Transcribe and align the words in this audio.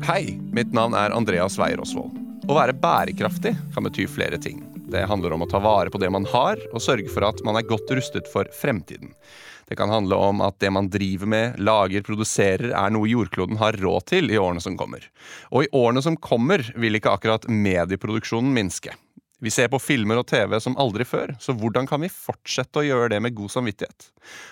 Hei, 0.00 0.38
mitt 0.52 0.72
navn 0.72 0.94
er 0.96 1.12
Andreas 1.12 1.58
Weier 1.60 1.80
Osvold. 1.82 2.14
Å 2.48 2.54
være 2.56 2.72
bærekraftig 2.72 3.52
kan 3.74 3.84
bety 3.84 4.06
flere 4.08 4.38
ting. 4.40 4.62
Det 4.88 5.02
handler 5.06 5.34
om 5.36 5.44
å 5.44 5.48
ta 5.50 5.60
vare 5.60 5.92
på 5.92 6.00
det 6.00 6.08
man 6.10 6.24
har, 6.32 6.56
og 6.72 6.80
sørge 6.80 7.12
for 7.12 7.26
at 7.28 7.42
man 7.44 7.58
er 7.60 7.66
godt 7.68 7.92
rustet 7.92 8.30
for 8.32 8.48
fremtiden. 8.56 9.12
Det 9.68 9.76
kan 9.76 9.92
handle 9.92 10.16
om 10.16 10.40
at 10.42 10.56
det 10.64 10.72
man 10.72 10.88
driver 10.90 11.28
med, 11.28 11.60
lager, 11.60 12.02
produserer, 12.06 12.72
er 12.72 12.94
noe 12.96 13.12
jordkloden 13.12 13.60
har 13.60 13.76
råd 13.76 14.08
til 14.08 14.32
i 14.32 14.40
årene 14.40 14.64
som 14.64 14.80
kommer. 14.80 15.04
Og 15.52 15.68
i 15.68 15.70
årene 15.76 16.02
som 16.02 16.16
kommer, 16.16 16.64
vil 16.80 16.96
ikke 16.96 17.12
akkurat 17.12 17.44
medieproduksjonen 17.46 18.56
minske. 18.56 18.96
Vi 19.40 19.50
ser 19.52 19.70
på 19.72 19.78
filmer 19.80 20.20
og 20.20 20.26
TV 20.28 20.58
som 20.60 20.76
aldri 20.80 21.06
før, 21.08 21.32
så 21.40 21.54
hvordan 21.56 21.86
kan 21.88 22.02
vi 22.02 22.10
fortsette 22.12 22.82
å 22.82 22.84
gjøre 22.84 23.08
det 23.14 23.20
med 23.24 23.32
god 23.38 23.52
samvittighet? 23.54 24.10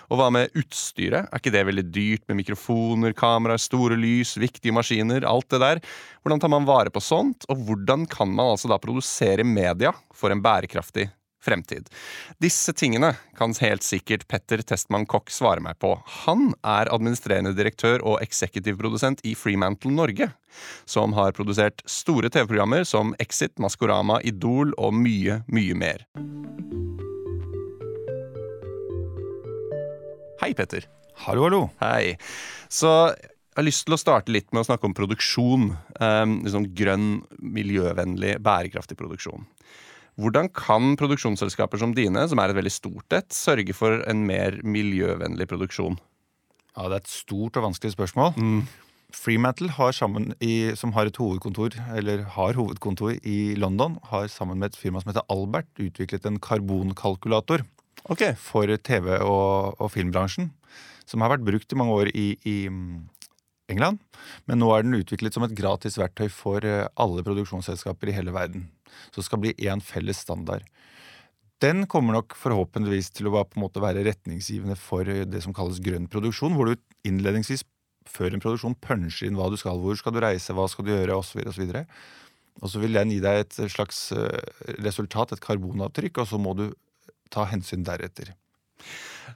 Og 0.08 0.16
hva 0.16 0.30
med 0.32 0.54
utstyret? 0.56 1.28
Er 1.28 1.42
ikke 1.42 1.52
det 1.52 1.64
veldig 1.68 1.84
dyrt 1.92 2.24
med 2.30 2.40
mikrofoner, 2.40 3.12
kameraer, 3.16 3.60
store 3.60 3.98
lys, 4.00 4.38
viktige 4.40 4.72
maskiner, 4.72 5.28
alt 5.28 5.50
det 5.52 5.60
der? 5.60 5.82
Hvordan 6.24 6.40
tar 6.40 6.52
man 6.54 6.68
vare 6.68 6.92
på 6.94 7.04
sånt, 7.04 7.44
og 7.52 7.68
hvordan 7.68 8.08
kan 8.08 8.32
man 8.32 8.54
altså 8.54 8.72
da 8.72 8.80
produsere 8.80 9.44
media 9.44 9.92
for 10.16 10.32
en 10.32 10.40
bærekraftig 10.44 11.10
fremtid. 11.44 11.88
Disse 12.42 12.74
tingene 12.76 13.12
kan 13.38 13.54
helt 13.62 13.86
sikkert 13.86 14.26
Petter 14.28 14.62
Testmann 14.66 15.06
Koch 15.06 15.30
svare 15.32 15.62
meg 15.64 15.78
på. 15.82 15.94
Han 16.24 16.52
er 16.66 16.90
administrerende 16.94 17.54
direktør 17.56 18.02
og 18.02 18.20
eksekutivprodusent 18.24 19.22
i 19.28 19.34
Freemantle 19.38 19.94
Norge, 19.94 20.30
som 20.88 21.14
har 21.18 21.36
produsert 21.36 21.82
store 21.88 22.30
TV-programmer 22.32 22.84
som 22.88 23.14
Exit, 23.22 23.56
Maskorama, 23.62 24.20
Idol 24.26 24.74
og 24.78 24.94
mye, 24.96 25.42
mye 25.46 25.78
mer. 25.78 26.06
Hei, 30.38 30.54
Petter. 30.54 30.86
Hallo, 31.26 31.48
hallo. 31.48 31.64
Hei. 31.82 32.14
Så 32.70 32.90
jeg 33.10 33.58
har 33.58 33.66
lyst 33.66 33.88
til 33.88 33.96
å 33.96 33.98
starte 33.98 34.30
litt 34.30 34.52
med 34.52 34.62
å 34.62 34.68
snakke 34.68 34.86
om 34.86 34.94
produksjon. 34.94 35.72
Um, 35.98 36.36
liksom 36.44 36.68
grønn, 36.78 37.08
miljøvennlig, 37.42 38.36
bærekraftig 38.46 38.94
produksjon. 39.00 39.48
Hvordan 40.18 40.50
kan 40.50 40.96
produksjonsselskaper 40.98 41.78
som 41.78 41.94
dine, 41.94 42.24
som 42.26 42.40
er 42.42 42.50
et 42.50 42.58
veldig 42.58 42.74
stort 42.74 43.14
et, 43.14 43.30
sørge 43.34 43.74
for 43.76 44.02
en 44.10 44.24
mer 44.26 44.58
miljøvennlig 44.66 45.46
produksjon? 45.46 45.98
Ja, 46.74 46.88
Det 46.88 46.94
er 46.96 47.02
et 47.02 47.10
stort 47.12 47.56
og 47.56 47.68
vanskelig 47.70 47.94
spørsmål. 47.94 48.34
Mm. 48.36 48.66
Freemantle, 49.14 49.70
har 49.72 49.94
i, 50.44 50.74
som 50.76 50.92
har 50.92 51.06
et 51.06 51.16
hovedkontor, 51.16 51.70
eller 51.96 52.24
har 52.34 52.52
hovedkontor 52.52 53.16
i 53.24 53.54
London, 53.54 53.98
har 54.04 54.26
sammen 54.28 54.58
med 54.58 54.72
et 54.72 54.76
firma 54.76 55.00
som 55.00 55.12
heter 55.12 55.24
Albert, 55.30 55.70
utviklet 55.78 56.26
en 56.26 56.38
karbonkalkulator 56.38 57.64
okay. 58.04 58.34
for 58.34 58.66
TV- 58.66 59.22
og, 59.22 59.80
og, 59.80 59.90
filmbransjen. 59.90 60.50
Som 61.06 61.22
har 61.22 61.30
vært 61.30 61.46
brukt 61.46 61.72
i 61.72 61.78
mange 61.78 61.94
år 61.94 62.10
i, 62.12 62.36
i 62.44 62.68
England. 63.72 63.98
Men 64.44 64.60
nå 64.60 64.68
er 64.74 64.84
den 64.84 64.98
utviklet 64.98 65.32
som 65.32 65.46
et 65.46 65.56
gratis 65.56 65.96
verktøy 65.96 66.28
for 66.28 66.64
eh, 66.64 66.84
alle 67.00 67.24
produksjonsselskaper 67.24 68.10
i 68.10 68.16
hele 68.18 68.34
verden. 68.34 68.66
Så 69.10 69.20
det 69.20 69.28
skal 69.28 69.42
bli 69.42 69.54
én 69.68 69.82
felles 69.84 70.22
standard. 70.24 70.66
Den 71.62 71.86
kommer 71.90 72.14
nok 72.14 72.36
forhåpentligvis 72.38 73.10
til 73.16 73.30
å 73.30 73.34
være 73.34 74.04
retningsgivende 74.06 74.76
for 74.78 75.04
det 75.04 75.42
som 75.42 75.54
kalles 75.56 75.82
grønn 75.82 76.06
produksjon, 76.10 76.54
hvor 76.54 76.70
du 76.70 76.76
innledningsvis 77.08 77.64
før 78.08 78.34
en 78.34 78.42
produksjon 78.42 78.76
puncher 78.80 79.28
inn 79.28 79.38
hva 79.38 79.50
du 79.50 79.58
skal, 79.60 79.80
hvor 79.82 79.98
skal 79.98 80.14
du 80.14 80.22
reise, 80.22 80.54
hva 80.54 80.68
skal 80.70 80.86
du 80.86 80.94
gjøre, 80.94 81.18
osv. 81.18 81.42
osv. 81.50 81.72
Og 82.62 82.72
så 82.72 82.82
vil 82.82 82.96
den 82.96 83.12
gi 83.12 83.20
deg 83.22 83.42
et 83.42 83.58
slags 83.70 84.08
eh, 84.16 84.74
resultat, 84.82 85.34
et 85.34 85.42
karbonavtrykk, 85.42 86.22
og 86.22 86.30
så 86.30 86.40
må 86.42 86.54
du 86.58 86.68
ta 87.32 87.44
hensyn 87.50 87.84
deretter. 87.86 88.32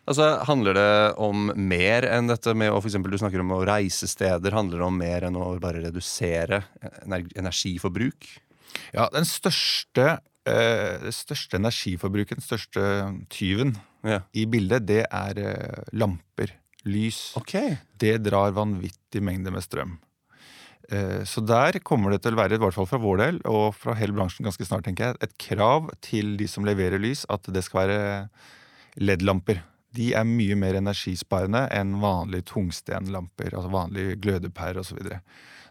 Altså, 0.08 0.28
Handler 0.48 0.78
det 0.78 0.92
om 1.22 1.50
mer 1.54 2.06
enn 2.08 2.30
dette 2.30 2.54
med 2.58 2.72
å 2.72 2.80
for 2.80 2.88
eksempel, 2.88 3.12
Du 3.12 3.20
snakker 3.20 3.42
om 3.42 3.52
å 3.54 3.64
reise 3.66 4.08
steder. 4.10 4.56
Handler 4.56 4.80
det 4.80 4.88
om 4.88 4.98
mer 4.98 5.28
enn 5.28 5.38
å 5.38 5.52
bare 5.62 5.84
redusere 5.84 6.62
energiforbruk? 6.82 8.30
Ja, 8.94 9.08
den 9.12 9.26
største, 9.28 10.18
eh, 10.48 11.10
største 11.14 11.58
energiforbruket, 11.60 12.40
den 12.40 12.46
største 12.46 12.86
tyven 13.32 13.76
ja. 14.06 14.22
i 14.32 14.46
bildet, 14.50 14.86
det 14.88 15.04
er 15.08 15.42
eh, 15.42 15.82
lamper. 15.96 16.58
Lys. 16.82 17.36
Okay. 17.38 17.76
Det 17.94 18.16
drar 18.24 18.50
vanvittig 18.56 19.20
mengde 19.22 19.52
med 19.54 19.62
strøm. 19.62 20.00
Eh, 20.90 21.22
så 21.28 21.42
der 21.46 21.78
kommer 21.86 22.10
det 22.10 22.24
til 22.24 22.34
å 22.34 22.40
være, 22.40 22.58
i 22.58 22.62
hvert 22.62 22.74
fall 22.74 22.88
fra 22.90 22.98
vår 23.02 23.20
del, 23.22 23.38
og 23.46 23.76
fra 23.78 23.94
hele 23.98 24.16
bransjen 24.16 24.48
ganske 24.48 24.66
snart, 24.66 24.84
tenker 24.88 25.12
jeg, 25.12 25.20
et 25.22 25.36
krav 25.40 25.92
til 26.04 26.34
de 26.40 26.48
som 26.50 26.66
leverer 26.66 26.98
lys, 27.02 27.22
at 27.32 27.46
det 27.54 27.62
skal 27.66 27.84
være 27.84 28.00
LED-lamper. 28.98 29.62
De 29.96 30.12
er 30.16 30.28
mye 30.28 30.56
mer 30.58 30.78
energisparende 30.78 31.66
enn 31.74 31.98
vanlige 32.02 32.48
tungstenlamper, 32.54 33.52
altså 33.52 33.72
vanlige 33.72 34.16
glødepærer 34.24 34.80
osv. 34.80 35.00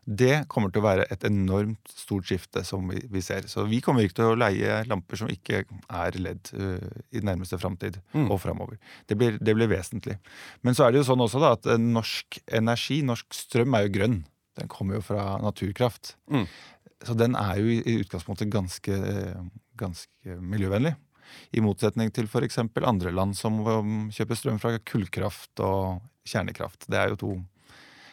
Det 0.02 0.48
kommer 0.50 0.72
til 0.74 0.82
å 0.82 0.86
være 0.86 1.06
et 1.14 1.24
enormt 1.28 1.92
stort 1.94 2.26
skifte 2.26 2.64
som 2.66 2.88
vi, 2.90 3.04
vi, 3.14 3.22
ser. 3.22 3.46
Så 3.50 3.68
vi 3.70 3.82
kommer 3.86 4.06
ikke 4.06 4.18
til 4.18 4.32
å 4.32 4.40
leie 4.40 4.80
lamper 4.90 5.20
som 5.22 5.30
ikke 5.30 5.62
er 5.62 6.18
ledd 6.18 6.50
uh, 6.58 6.82
i 7.14 7.22
nærmeste 7.22 7.60
framtid 7.62 8.00
mm. 8.16 8.26
og 8.26 8.40
framover. 8.42 8.80
Det 9.10 9.18
blir, 9.20 9.38
det 9.38 9.56
blir, 9.58 9.70
vesentlig. 9.70 10.18
Men 10.66 10.78
så 10.78 10.88
er 10.88 10.94
det 10.94 11.04
jo 11.04 11.08
sånn 11.12 11.22
også 11.22 11.42
da, 11.44 11.54
at 11.58 11.70
norsk 11.82 12.42
energi, 12.50 13.02
norsk 13.06 13.38
strøm, 13.38 13.78
er 13.78 13.86
jo 13.86 13.94
grønn. 14.00 14.18
Den 14.58 14.72
kommer 14.74 14.98
jo 14.98 15.06
fra 15.06 15.36
naturkraft. 15.44 16.16
Mm. 16.34 16.48
Så 17.06 17.18
den 17.18 17.38
er 17.38 17.62
jo 17.62 17.78
i 17.78 18.00
utgangspunktet 18.02 18.50
ganske, 18.54 18.98
ganske 19.80 20.42
miljøvennlig. 20.42 20.96
I 21.52 21.64
motsetning 21.64 22.14
til 22.16 22.30
f.eks. 22.30 22.62
andre 22.82 23.14
land 23.16 23.38
som 23.38 23.60
um, 23.66 24.08
kjøper 24.14 24.40
strøm 24.40 24.62
fra 24.62 24.78
kullkraft 24.80 25.64
og 25.66 26.02
kjernekraft. 26.28 26.88
Det 26.92 27.00
er 27.00 27.14
jo 27.14 27.22
to 27.22 27.36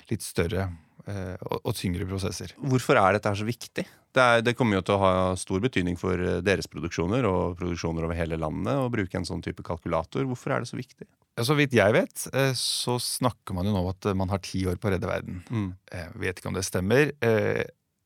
litt 0.09 0.25
større 0.25 0.71
Eh, 1.09 1.37
og, 1.63 1.73
tyngre 1.77 2.05
prosesser. 2.09 2.53
Hvorfor 2.61 2.99
er 3.01 3.17
dette 3.17 3.31
så 3.39 3.47
viktig? 3.49 3.85
Det, 3.85 4.25
er, 4.25 4.43
det, 4.45 4.55
kommer 4.59 4.79
jo 4.79 4.85
til 4.85 4.97
å 4.97 5.01
ha 5.01 5.13
stor 5.41 5.63
betydning 5.65 5.97
for 6.01 6.21
eh, 6.21 6.41
deres 6.45 6.69
produksjoner 6.69 7.25
og 7.29 7.57
produksjoner 7.61 8.05
over 8.05 8.19
hele 8.19 8.37
landet 8.41 8.77
å 8.77 8.91
bruke 8.93 9.17
en 9.17 9.25
sånn 9.29 9.45
type 9.45 9.65
kalkulator. 9.65 10.27
Hvorfor 10.29 10.53
er 10.53 10.65
det 10.65 10.71
så 10.71 10.77
viktig? 10.77 11.09
Så 11.39 11.55
vidt 11.55 11.77
jeg 11.77 11.95
vet, 11.95 12.27
eh, 12.35 12.53
så 12.59 12.99
snakker 13.01 13.57
man 13.57 13.69
jo 13.69 13.73
nå 13.73 13.87
om 13.87 13.93
at 13.93 14.11
man 14.19 14.35
har 14.35 14.43
ti 14.45 14.67
år 14.69 14.77
på 14.77 14.91
å 14.91 14.93
redde 14.93 15.09
verden. 15.09 15.41
Mm. 15.49 15.71
Jeg 15.95 16.13
vet 16.27 16.43
ikke 16.43 16.53
om 16.53 16.59
det 16.59 16.67
stemmer. 16.67 17.15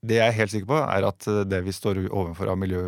Det 0.03 0.17
jeg 0.19 0.27
er 0.27 0.35
helt 0.35 0.51
sikker 0.51 0.67
på, 0.67 0.79
er 0.83 1.07
at 1.07 1.27
det 1.47 1.61
vi 1.63 1.73
står 1.75 2.01
overfor 2.09 2.51
av 2.51 2.57
miljø, 2.59 2.81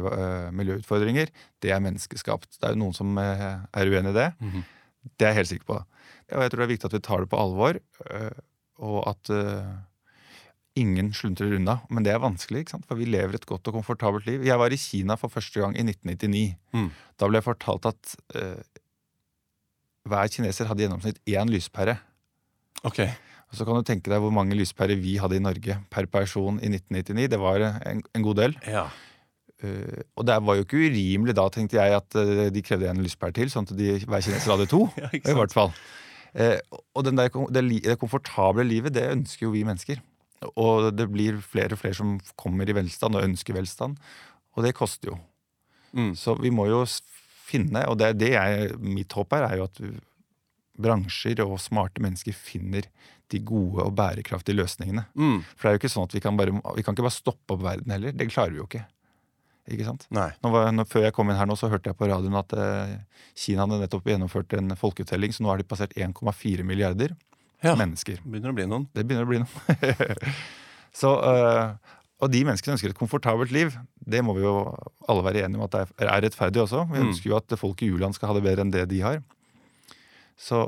miljøutfordringer, 0.50 1.30
det 1.62 1.70
er 1.70 1.82
menneskeskapt. 1.84 2.56
Det 2.58 2.66
er 2.66 2.74
jo 2.74 2.80
noen 2.80 2.96
som 2.96 3.12
er 3.22 3.86
uenig 3.86 4.10
i 4.10 4.18
det. 4.18 4.32
Mm 4.40 4.50
-hmm. 4.50 4.64
Det 5.04 5.26
er 5.26 5.30
jeg 5.30 5.36
helt 5.36 5.48
sikker 5.48 5.66
på. 5.66 5.76
Og 6.34 6.42
jeg 6.42 6.50
tror 6.50 6.58
det 6.58 6.66
er 6.66 6.74
viktig 6.74 6.86
at 6.86 6.92
vi 6.92 7.06
tar 7.06 7.20
det 7.20 7.30
på 7.30 7.38
alvor, 7.38 7.78
og 8.78 9.08
at 9.08 9.30
ingen 10.78 11.12
sluntrer 11.14 11.54
unna. 11.56 11.78
Men 11.90 12.06
det 12.06 12.12
er 12.14 12.22
vanskelig, 12.22 12.66
for 12.86 12.98
vi 12.98 13.08
lever 13.08 13.38
et 13.38 13.46
godt 13.46 13.68
og 13.70 13.78
komfortabelt 13.78 14.26
liv. 14.26 14.46
Jeg 14.46 14.58
var 14.58 14.74
i 14.74 14.80
Kina 14.80 15.16
for 15.20 15.32
første 15.32 15.62
gang 15.62 15.76
i 15.78 15.84
1999. 15.86 16.56
Mm. 16.74 16.88
Da 17.20 17.28
ble 17.28 17.40
jeg 17.40 17.46
fortalt 17.46 17.86
at 17.90 18.16
uh, 18.34 18.80
hver 20.10 20.32
kineser 20.32 20.68
hadde 20.68 20.84
gjennomsnitt 20.84 21.20
én 21.30 21.52
lyspære. 21.52 21.96
Okay. 22.84 23.14
Og 23.54 23.58
Så 23.60 23.64
kan 23.68 23.78
du 23.78 23.86
tenke 23.86 24.10
deg 24.10 24.18
hvor 24.18 24.34
mange 24.34 24.56
lyspærer 24.58 24.98
vi 24.98 25.14
hadde 25.22 25.38
i 25.38 25.42
Norge 25.42 25.76
per 25.94 26.08
person 26.10 26.56
i 26.58 26.66
1999. 26.72 27.28
Det 27.30 27.38
var 27.38 27.62
en, 27.62 28.00
en 28.02 28.24
god 28.26 28.40
del. 28.40 28.56
Ja. 28.66 28.88
Uh, 29.62 30.00
og 30.18 30.26
det 30.26 30.40
var 30.42 30.56
jo 30.58 30.64
ikke 30.66 30.80
urimelig 30.82 31.36
da, 31.38 31.44
tenkte 31.54 31.78
jeg, 31.78 32.00
at 32.00 32.16
uh, 32.18 32.48
de 32.50 32.62
krevde 32.66 32.88
en 32.90 33.04
lyspære 33.04 33.36
til, 33.38 33.52
sånn 33.52 33.68
at 33.68 33.76
de, 33.78 33.92
hver 34.02 34.24
kineser 34.26 34.56
hadde 34.56 34.66
to. 34.72 34.80
ja, 34.98 35.12
I 35.14 35.36
hvert 35.38 35.54
fall. 35.54 35.70
Uh, 36.34 36.58
og 36.98 37.06
der, 37.06 37.30
det, 37.54 37.62
det, 37.86 37.94
komfortable 38.02 38.66
livet, 38.66 38.96
det 38.96 39.06
ønsker 39.12 39.46
jo 39.46 39.52
vi 39.54 39.62
mennesker. 39.68 40.02
Og 40.58 40.90
det 40.92 41.06
blir 41.14 41.38
flere 41.40 41.78
og 41.78 41.80
flere 41.84 41.96
som 41.96 42.18
kommer 42.34 42.66
i 42.68 42.74
velstand 42.74 43.14
og 43.14 43.28
ønsker 43.28 43.54
velstand. 43.54 43.94
Og 44.58 44.66
det 44.66 44.74
koster 44.74 45.14
jo. 45.14 45.20
Mm. 45.94 46.10
Så 46.18 46.34
vi 46.42 46.50
må 46.50 46.66
jo 46.72 46.82
finne, 47.46 47.86
og 47.86 48.00
det 48.02 48.16
det 48.18 48.34
jeg, 48.34 48.74
mitt 48.82 49.14
håp 49.14 49.38
er, 49.38 49.46
er 49.46 49.62
jo 49.62 49.70
at 49.70 49.80
bransjer 50.80 51.38
og 51.44 51.60
smarte 51.62 52.02
mennesker 52.02 52.34
finner 52.34 52.88
de 53.34 53.42
gode 53.44 53.84
og 53.84 53.94
bærekraftige 53.98 54.56
løsningene. 54.56 55.06
Mm. 55.18 55.40
For 55.54 55.66
det 55.66 55.70
er 55.70 55.76
jo 55.76 55.82
ikke 55.82 55.94
sånn 55.94 56.08
at 56.08 56.16
vi 56.16 56.22
kan, 56.24 56.38
bare, 56.38 56.54
vi 56.76 56.84
kan 56.86 56.96
ikke 56.96 57.06
bare 57.06 57.18
stoppe 57.18 57.56
opp 57.56 57.64
verden 57.64 57.94
heller. 57.94 58.14
Det 58.14 58.30
klarer 58.30 58.54
vi 58.54 58.62
jo 58.62 58.68
ikke. 58.68 58.84
Ikke 59.72 59.86
sant? 59.86 60.04
Var, 60.12 60.72
nå, 60.76 60.84
før 60.88 61.06
jeg 61.06 61.14
kom 61.16 61.30
inn 61.32 61.38
her 61.38 61.48
nå, 61.48 61.56
så 61.56 61.70
hørte 61.72 61.88
jeg 61.88 61.96
på 61.96 62.08
radioen 62.10 62.36
at 62.36 62.52
eh, 62.60 62.96
Kina 63.38 63.64
hadde 63.64 63.80
nettopp 63.80 64.10
gjennomført 64.10 64.52
en 64.58 64.76
folketelling, 64.76 65.32
så 65.32 65.44
nå 65.44 65.52
har 65.52 65.60
de 65.60 65.68
passert 65.68 65.94
1,4 65.96 66.66
milliarder 66.68 67.14
ja, 67.64 67.72
mennesker. 67.80 68.20
Begynner 68.26 68.52
å 68.52 68.58
bli 68.58 68.66
noen. 68.68 68.84
Det 68.92 69.06
begynner 69.08 69.24
å 69.24 69.30
bli 69.30 69.40
noen. 69.40 70.34
så, 71.00 71.14
eh, 71.30 71.94
og 72.20 72.32
de 72.32 72.42
menneskene 72.44 72.76
ønsker 72.76 72.92
et 72.92 72.98
komfortabelt 72.98 73.54
liv. 73.56 73.72
Det 73.96 74.20
må 74.24 74.36
vi 74.36 74.44
jo 74.44 74.58
alle 75.08 75.24
være 75.24 75.46
enige 75.46 75.62
om 75.62 75.64
at 75.66 75.78
det 75.78 76.10
er 76.10 76.26
rettferdig 76.26 76.60
også. 76.66 76.84
Vi 76.90 77.00
mm. 77.00 77.08
ønsker 77.08 77.30
jo 77.30 77.38
at 77.40 77.56
folk 77.60 77.80
i 77.80 77.88
u-land 77.94 78.16
skal 78.16 78.30
ha 78.30 78.36
det 78.36 78.44
bedre 78.44 78.66
enn 78.66 78.74
det 78.74 78.84
de 78.92 79.00
har. 79.04 79.22
Så 80.36 80.60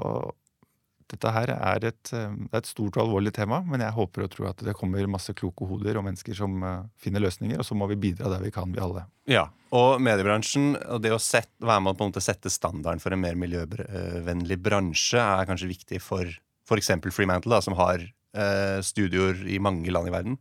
dette 1.12 1.30
her 1.30 1.52
er 1.54 1.84
et, 1.86 2.12
eh, 2.12 2.32
er 2.50 2.58
et, 2.58 2.68
stort 2.68 2.96
og 2.96 3.04
alvorlig 3.04 3.32
tema, 3.36 3.60
men 3.66 3.84
jeg 3.84 3.94
håper 3.94 4.24
og 4.24 4.32
tror 4.32 4.48
at 4.50 4.64
det 4.66 4.74
kommer 4.78 5.06
masse 5.10 5.34
kloke 5.38 5.68
hoder 5.68 6.00
og 6.00 6.06
mennesker 6.08 6.34
som 6.34 6.56
uh, 6.64 6.88
finner 6.98 7.22
løsninger, 7.22 7.60
og 7.62 7.66
så 7.68 7.76
må 7.78 7.86
vi 7.92 7.98
bidra 8.08 8.30
der 8.32 8.42
vi 8.42 8.50
kan, 8.54 8.72
vi 8.74 8.82
alle. 8.82 9.06
Ja, 9.30 9.46
Og 9.76 10.00
mediebransjen 10.02 10.74
og 10.78 11.02
det 11.04 11.12
å 11.14 11.22
sette, 11.22 11.54
være 11.62 11.82
med 11.82 11.94
å 11.94 11.98
på 11.98 12.06
en 12.06 12.12
måte 12.12 12.24
sette 12.24 12.50
standarden 12.52 13.02
for 13.02 13.14
en 13.14 13.22
mer 13.22 13.38
miljøvennlig 13.38 14.58
bransje 14.62 15.22
er 15.22 15.48
kanskje 15.48 15.70
viktig 15.70 16.02
for 16.02 16.26
f.eks. 16.66 16.92
Freemantle, 17.14 17.54
da, 17.54 17.62
som 17.62 17.76
har 17.78 18.02
eh, 18.02 18.78
studioer 18.86 19.42
i 19.46 19.58
mange 19.62 19.92
land 19.94 20.10
i 20.10 20.14
verden? 20.14 20.38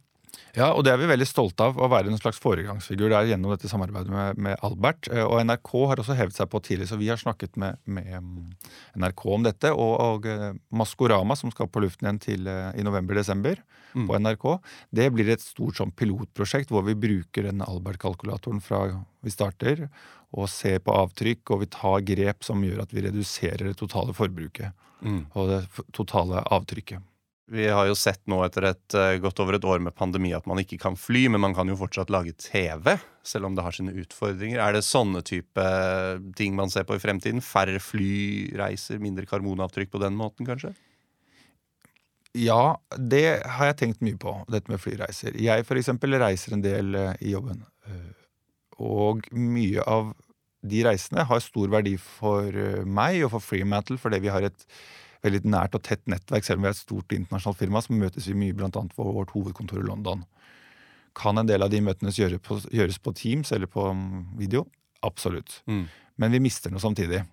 Ja, 0.55 0.69
og 0.71 0.85
det 0.87 0.93
er 0.93 0.99
vi 1.01 1.07
veldig 1.09 1.27
stolte 1.27 1.65
av, 1.67 1.75
å 1.75 1.89
være 1.91 2.07
en 2.11 2.19
slags 2.19 2.39
foregangsfigur 2.39 3.09
der 3.11 3.27
gjennom 3.27 3.51
dette 3.51 3.67
samarbeidet 3.67 4.11
med, 4.11 4.39
med 4.39 4.61
Albert. 4.63 5.09
Eh, 5.11 5.23
og 5.25 5.41
NRK 5.43 5.71
har 5.91 6.01
også 6.01 6.15
hevet 6.15 6.37
seg 6.37 6.47
på 6.51 6.61
tidlig, 6.63 6.87
så 6.87 6.99
vi 6.99 7.09
har 7.11 7.19
snakket 7.19 7.57
med, 7.59 7.81
med 7.83 8.07
mm, 8.13 8.53
NRK 9.03 9.25
om 9.35 9.47
dette. 9.47 9.71
Og, 9.75 9.93
og 9.99 10.27
eh, 10.31 10.53
Maskorama, 10.71 11.35
som 11.39 11.51
skal 11.51 11.67
på 11.71 11.83
luften 11.83 12.07
igjen 12.07 12.21
til, 12.23 12.47
eh, 12.51 12.69
i 12.79 12.85
november-desember 12.87 13.59
mm. 13.97 14.05
på 14.07 14.19
NRK, 14.23 14.45
det 14.95 15.09
blir 15.15 15.33
et 15.35 15.43
stort 15.43 15.81
sånn 15.81 15.91
pilotprosjekt 15.91 16.71
hvor 16.71 16.87
vi 16.87 16.95
bruker 16.99 17.49
den 17.49 17.65
Albert-kalkulatoren 17.65 18.63
fra 18.63 18.85
vi 19.25 19.33
starter, 19.33 19.89
og 20.35 20.47
ser 20.51 20.79
på 20.83 20.95
avtrykk, 20.95 21.51
og 21.51 21.65
vi 21.65 21.71
tar 21.71 22.05
grep 22.07 22.47
som 22.47 22.63
gjør 22.63 22.85
at 22.85 22.95
vi 22.95 23.03
reduserer 23.03 23.69
det 23.69 23.77
totale 23.79 24.15
forbruket 24.15 24.71
mm. 25.03 25.21
og 25.35 25.51
det 25.51 25.59
totale 25.95 26.43
avtrykket. 26.55 27.03
Vi 27.45 27.67
har 27.69 27.85
jo 27.85 27.93
sett 27.93 28.23
nå 28.25 28.39
etter 28.41 28.65
et 28.71 28.95
uh, 28.97 29.19
godt 29.21 29.39
over 29.43 29.57
et 29.57 29.65
år 29.69 29.81
med 29.85 29.93
pandemi 29.93 30.31
at 30.33 30.47
man 30.49 30.57
ikke 30.61 30.79
kan 30.81 30.95
fly, 30.97 31.27
men 31.29 31.43
man 31.43 31.53
kan 31.53 31.69
jo 31.69 31.77
fortsatt 31.77 32.09
lage 32.13 32.33
TV, 32.41 32.95
selv 33.21 33.45
om 33.45 33.57
det 33.57 33.65
har 33.65 33.75
sine 33.75 33.93
utfordringer. 34.01 34.57
Er 34.63 34.73
det 34.73 34.81
sånne 34.85 35.21
type 35.25 35.61
eh, 35.61 36.17
ting 36.37 36.57
man 36.57 36.73
ser 36.73 36.87
på 36.89 36.97
i 36.97 37.01
fremtiden? 37.01 37.43
Færre 37.45 37.77
flyreiser, 37.81 38.97
mindre 39.01 39.27
karbonavtrykk 39.29 39.93
på 39.93 40.01
den 40.01 40.17
måten, 40.17 40.45
kanskje? 40.49 40.73
Ja, 42.35 42.75
det 42.97 43.45
har 43.45 43.71
jeg 43.71 43.79
tenkt 43.83 44.01
mye 44.05 44.17
på, 44.21 44.35
dette 44.51 44.73
med 44.73 44.81
flyreiser. 44.81 45.37
Jeg 45.37 45.69
eksempel 45.69 46.17
reiser 46.21 46.57
en 46.57 46.65
del 46.65 46.97
uh, 46.97 47.13
i 47.21 47.37
jobben. 47.37 47.61
Og 48.81 49.29
mye 49.31 49.85
av 49.85 50.15
de 50.65 50.81
reisene 50.83 51.23
har 51.29 51.45
stor 51.45 51.69
verdi 51.71 51.93
for 52.01 52.49
meg 52.89 53.21
og 53.23 53.35
for 53.37 53.51
Freemantle, 53.53 54.01
fordi 54.01 54.19
vi 54.25 54.33
har 54.33 54.49
et 54.49 54.65
veldig 55.25 55.43
nært 55.49 55.75
og 55.77 55.83
tett 55.85 56.03
nettverk, 56.11 56.45
selv 56.45 56.61
om 56.61 56.65
vi 56.65 56.71
er 56.71 56.77
et 56.77 56.81
stort 56.81 57.15
internasjonalt 57.15 57.61
firma, 57.61 57.81
så 57.83 57.97
møtes 57.97 58.29
vi 58.29 58.37
mye 58.37 58.55
bl.a. 58.57 58.69
på 58.71 59.11
vårt 59.17 59.33
hovedkontor 59.35 59.81
i 59.81 59.87
London. 59.87 60.25
Kan 61.15 61.39
en 61.39 61.47
del 61.47 61.63
av 61.63 61.71
de 61.71 61.79
møtene 61.83 62.11
gjøres 62.13 62.41
på, 62.43 62.59
gjøres 62.75 62.99
på 62.99 63.13
Teams 63.15 63.53
eller 63.55 63.71
på 63.71 63.87
um, 63.87 64.25
video? 64.39 64.65
Absolutt. 65.05 65.61
Mm. 65.69 65.85
Men 66.21 66.35
vi 66.35 66.43
mister 66.43 66.73
noe 66.73 66.83
samtidig. 66.83 67.23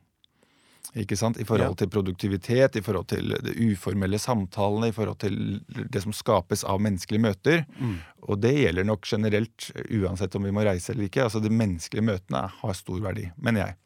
Ikke 0.98 1.16
sant? 1.16 1.38
I 1.40 1.46
forhold 1.48 1.72
ja. 1.72 1.78
til 1.80 1.90
produktivitet, 1.92 2.76
i 2.76 2.82
forhold 2.84 3.08
til 3.08 3.32
de 3.46 3.52
uformelle 3.72 4.18
samtalene, 4.20 4.90
i 4.90 4.94
forhold 4.94 5.22
til 5.22 5.38
det 5.66 6.02
som 6.04 6.12
skapes 6.12 6.66
av 6.68 6.82
menneskelige 6.84 7.24
møter. 7.24 7.62
Mm. 7.78 7.94
Og 8.28 8.42
det 8.42 8.52
gjelder 8.58 8.86
nok 8.86 9.08
generelt, 9.08 9.70
uansett 9.88 10.36
om 10.36 10.44
vi 10.44 10.52
må 10.52 10.66
reise 10.66 10.92
eller 10.92 11.08
ikke. 11.08 11.24
Altså 11.24 11.40
De 11.40 11.52
menneskelige 11.52 12.04
møtene 12.10 12.44
har 12.58 12.76
stor 12.76 13.00
verdi, 13.04 13.30
mener 13.40 13.66
jeg. 13.66 13.78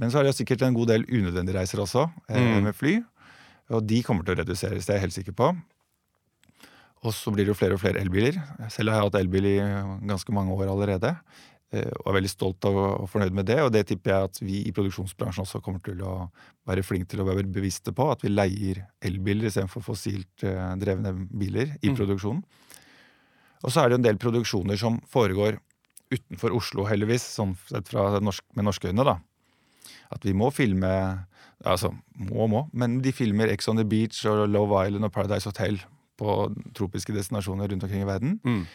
Men 0.00 0.12
så 0.12 0.20
er 0.20 0.28
det 0.28 0.36
sikkert 0.36 0.64
en 0.66 0.76
god 0.76 0.92
del 0.92 1.06
unødvendige 1.08 1.56
reiser 1.56 1.80
også, 1.82 2.06
eh, 2.28 2.36
mm. 2.36 2.68
med 2.68 2.76
fly. 2.76 2.98
Og 3.74 3.82
de 3.88 4.02
kommer 4.06 4.26
til 4.26 4.36
å 4.36 4.42
reduseres, 4.42 4.86
det 4.86 4.94
er 4.94 5.00
jeg 5.00 5.08
helt 5.08 5.16
sikker 5.16 5.36
på. 5.36 5.50
Og 7.06 7.12
så 7.14 7.32
blir 7.32 7.46
det 7.46 7.52
jo 7.52 7.58
flere 7.58 7.76
og 7.76 7.82
flere 7.82 8.00
elbiler. 8.02 8.38
Selv 8.72 8.92
har 8.92 9.00
jeg 9.00 9.10
hatt 9.10 9.20
elbil 9.20 9.46
i 9.48 9.58
ganske 10.08 10.32
mange 10.34 10.54
år 10.54 10.70
allerede. 10.72 11.12
Eh, 11.74 11.90
og 12.02 12.10
er 12.10 12.16
veldig 12.18 12.30
stolt 12.30 12.66
og 12.70 13.06
fornøyd 13.10 13.36
med 13.36 13.48
det. 13.50 13.58
Og 13.64 13.70
det 13.74 13.84
tipper 13.90 14.12
jeg 14.12 14.30
at 14.30 14.40
vi 14.42 14.62
i 14.66 14.74
produksjonsbransjen 14.74 15.44
også 15.44 15.62
kommer 15.64 15.82
til 15.86 16.02
å 16.06 16.28
være 16.68 16.84
flinke 16.86 17.10
til 17.12 17.22
å 17.22 17.28
være 17.28 17.46
bevisste 17.52 17.94
på. 17.96 18.08
At 18.12 18.24
vi 18.26 18.32
leier 18.32 18.82
elbiler 19.04 19.50
istedenfor 19.50 19.84
fossilt 19.86 20.46
eh, 20.46 20.72
drevne 20.82 21.14
biler 21.30 21.76
i 21.80 21.92
mm. 21.92 21.98
produksjonen. 21.98 22.42
Og 23.64 23.72
så 23.72 23.82
er 23.82 23.88
det 23.88 23.96
jo 23.96 24.02
en 24.02 24.10
del 24.10 24.20
produksjoner 24.22 24.78
som 24.78 25.00
foregår 25.10 25.60
utenfor 26.12 26.52
Oslo, 26.54 26.84
heldigvis, 26.86 27.24
sånn 27.34 27.56
sett 27.66 27.88
fra 27.90 28.20
norsk, 28.22 28.44
med 28.54 28.68
norske 28.68 28.92
øyne, 28.92 29.06
da 29.06 29.16
at 30.14 30.26
vi 30.26 30.36
må 30.36 30.52
filme 30.54 30.92
Altså, 31.66 31.88
må 32.20 32.42
og 32.44 32.50
må, 32.52 32.60
men 32.76 32.98
de 33.00 33.10
filmer 33.16 33.48
Ex 33.48 33.64
on 33.72 33.78
the 33.80 33.84
Beach 33.88 34.20
og 34.28 34.42
Love 34.52 34.76
Island 34.86 35.08
og 35.08 35.12
Paradise 35.14 35.48
Hotel 35.48 35.78
på 36.20 36.34
tropiske 36.76 37.14
destinasjoner 37.16 37.72
rundt 37.72 37.86
omkring 37.86 38.04
i 38.04 38.08
verden. 38.08 38.34
Mm. 38.44 38.66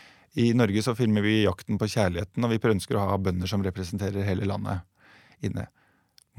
I 0.41 0.47
Norge 0.57 0.81
så 0.81 0.95
filmer 0.97 1.23
vi 1.25 1.43
Jakten 1.43 1.77
på 1.77 1.89
kjærligheten, 1.91 2.43
og 2.43 2.51
vi 2.51 2.59
ønsker 2.71 2.97
å 2.97 3.05
ha 3.11 3.19
bønder 3.21 3.49
som 3.49 3.63
representerer 3.63 4.25
hele 4.25 4.49
landet 4.49 4.81
inne. 5.45 5.67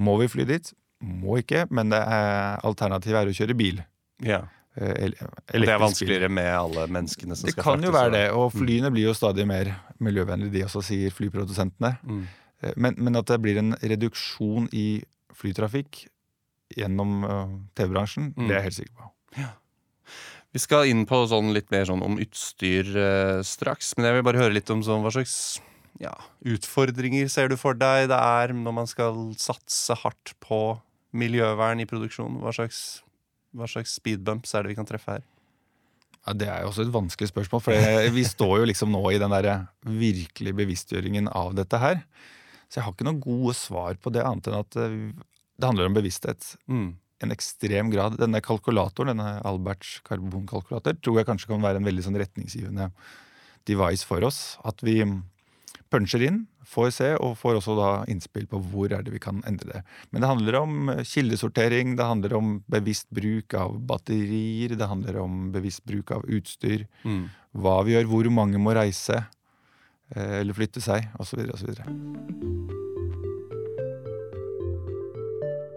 Må 0.03 0.17
vi 0.23 0.29
fly 0.33 0.47
dit? 0.49 0.73
Må 1.03 1.39
ikke, 1.43 1.67
men 1.71 1.93
er, 1.95 2.59
alternativet 2.67 3.23
er 3.23 3.31
å 3.31 3.39
kjøre 3.39 3.57
bil. 3.59 3.83
Ja. 4.25 4.45
Eh, 4.75 5.13
det 5.53 5.69
er 5.69 5.81
vanskeligere 5.83 6.31
med 6.33 6.49
alle 6.49 6.87
menneskene 6.89 7.37
som 7.37 7.49
det 7.49 7.55
skal 7.55 7.67
fraktes? 7.67 7.83
Det 7.83 7.83
kan 7.83 7.89
jo 7.89 7.97
være 7.97 8.15
det, 8.15 8.27
og 8.33 8.47
mm. 8.49 8.61
flyene 8.63 8.93
blir 8.95 9.11
jo 9.11 9.17
stadig 9.17 9.47
mer 9.49 9.75
miljøvennlige, 10.03 10.55
de 10.55 10.65
også, 10.69 10.85
sier 10.87 11.13
flyprodusentene. 11.13 11.97
Mm. 12.03 12.23
Eh, 12.63 12.77
men, 12.77 12.97
men, 12.99 13.19
at 13.19 13.31
det 13.31 13.41
blir 13.43 13.61
en 13.61 13.75
reduksjon 13.81 14.69
i 14.73 15.03
flytrafikk 15.37 16.07
gjennom 16.73 17.25
uh, 17.27 17.51
TV-bransjen, 17.77 18.33
mm. 18.33 18.47
det 18.47 18.55
er 18.55 18.59
jeg 18.61 18.69
helt 18.69 18.79
sikker 18.79 18.95
på. 19.03 19.11
Ja. 19.43 19.51
Vi 20.53 20.61
skal 20.61 20.89
inn 20.89 21.05
på 21.09 21.19
sånn 21.29 21.53
litt 21.57 21.71
mer 21.73 21.87
sånn 21.89 22.05
om 22.05 22.19
utstyr 22.21 22.89
eh, 22.93 23.39
straks, 23.45 23.95
men 23.97 24.09
jeg 24.09 24.19
vil 24.19 24.25
bare 24.27 24.43
høre 24.43 24.53
litt 24.53 24.73
om 24.73 24.83
sånn, 24.85 25.01
hva 25.05 25.13
slags 25.15 25.35
ja, 26.01 26.13
utfordringer 26.45 27.31
ser 27.33 27.49
du 27.49 27.57
for 27.61 27.77
deg 27.79 28.11
det 28.11 28.19
er 28.19 28.53
når 28.57 28.75
man 28.83 28.89
skal 28.91 29.31
satse 29.41 29.97
hardt 30.03 30.35
på 30.45 30.61
miljøvern 31.17 31.81
i 31.81 31.89
produksjon? 31.89 32.37
Hva 32.45 32.53
slags, 32.57 33.01
hva 33.57 33.69
slags 33.69 33.97
speedbumps 33.97 34.53
er 34.53 34.65
det 34.65 34.75
vi 34.75 34.79
kan 34.81 34.89
treffe 34.89 35.17
her? 35.17 35.25
Ja, 36.23 36.37
Det 36.37 36.49
er 36.49 36.61
jo 36.63 36.71
også 36.71 36.85
et 36.85 36.95
vanskelig 36.95 37.33
spørsmål, 37.33 37.65
for 37.65 38.13
vi 38.15 38.25
står 38.29 38.55
jo 38.61 38.69
liksom 38.69 38.93
nå 38.95 39.03
i 39.11 39.21
den 39.23 39.33
der 39.33 39.67
virkelig 39.89 40.55
bevisstgjøringen 40.61 41.33
av 41.33 41.57
dette 41.57 41.81
her. 41.81 42.05
Så 42.73 42.81
jeg 42.81 42.87
har 42.87 42.95
ikke 42.95 43.05
noe 43.05 43.21
gode 43.21 43.53
svar 43.59 43.99
på 44.01 44.11
det, 44.15 44.23
annet 44.25 44.49
enn 44.49 44.57
at 44.57 44.77
eh, 44.81 45.01
det 45.61 45.69
handler 45.69 45.91
om 45.91 45.97
bevissthet. 45.99 46.55
Mm. 46.73 46.95
En 47.23 47.35
ekstrem 47.35 47.91
grad. 47.93 48.17
Denne 48.21 48.41
kalkulatoren, 48.43 49.13
denne 49.13 49.43
Alberts 49.45 49.99
karbonkalkulator, 50.09 50.97
tror 51.05 51.21
jeg 51.21 51.29
kanskje 51.29 51.53
kan 51.53 51.63
være 51.63 51.83
en 51.83 51.91
veldig 51.91 52.07
sånn 52.07 52.17
retningsgivende 52.17 52.89
device 53.69 54.09
for 54.09 54.25
oss. 54.25 54.57
At 54.65 54.81
vi 54.83 55.03
puncher 55.93 56.25
inn, 56.25 56.41
får 56.65 56.89
se, 56.97 57.11
og 57.21 57.37
får 57.37 57.59
også 57.59 57.77
da 57.77 57.91
innspill 58.09 58.49
på 58.49 58.63
hvor 58.73 58.95
er 58.97 59.05
det 59.05 59.13
vi 59.13 59.21
kan 59.21 59.45
endre 59.49 59.69
det. 59.69 59.83
Men 60.09 60.25
det 60.25 60.31
handler 60.31 60.59
om 60.63 60.95
kildesortering, 61.05 61.93
det 62.01 62.09
handler 62.09 62.39
om 62.39 62.55
bevisst 62.73 63.11
bruk 63.13 63.53
av 63.59 63.77
batterier, 63.93 64.79
det 64.81 64.89
handler 64.89 65.21
om 65.21 65.51
bevisst 65.53 65.85
bruk 65.85 66.15
av 66.17 66.25
utstyr. 66.25 66.89
Mm. 67.05 67.27
Hva 67.53 67.83
vi 67.85 67.99
gjør, 67.99 68.09
hvor 68.15 68.33
mange 68.33 68.63
må 68.63 68.73
reise. 68.79 69.21
Eh, 70.17 70.41
eller 70.41 70.57
flytte 70.57 70.83
seg, 70.85 71.13
osv. 71.21 71.45
osv. 71.53 72.62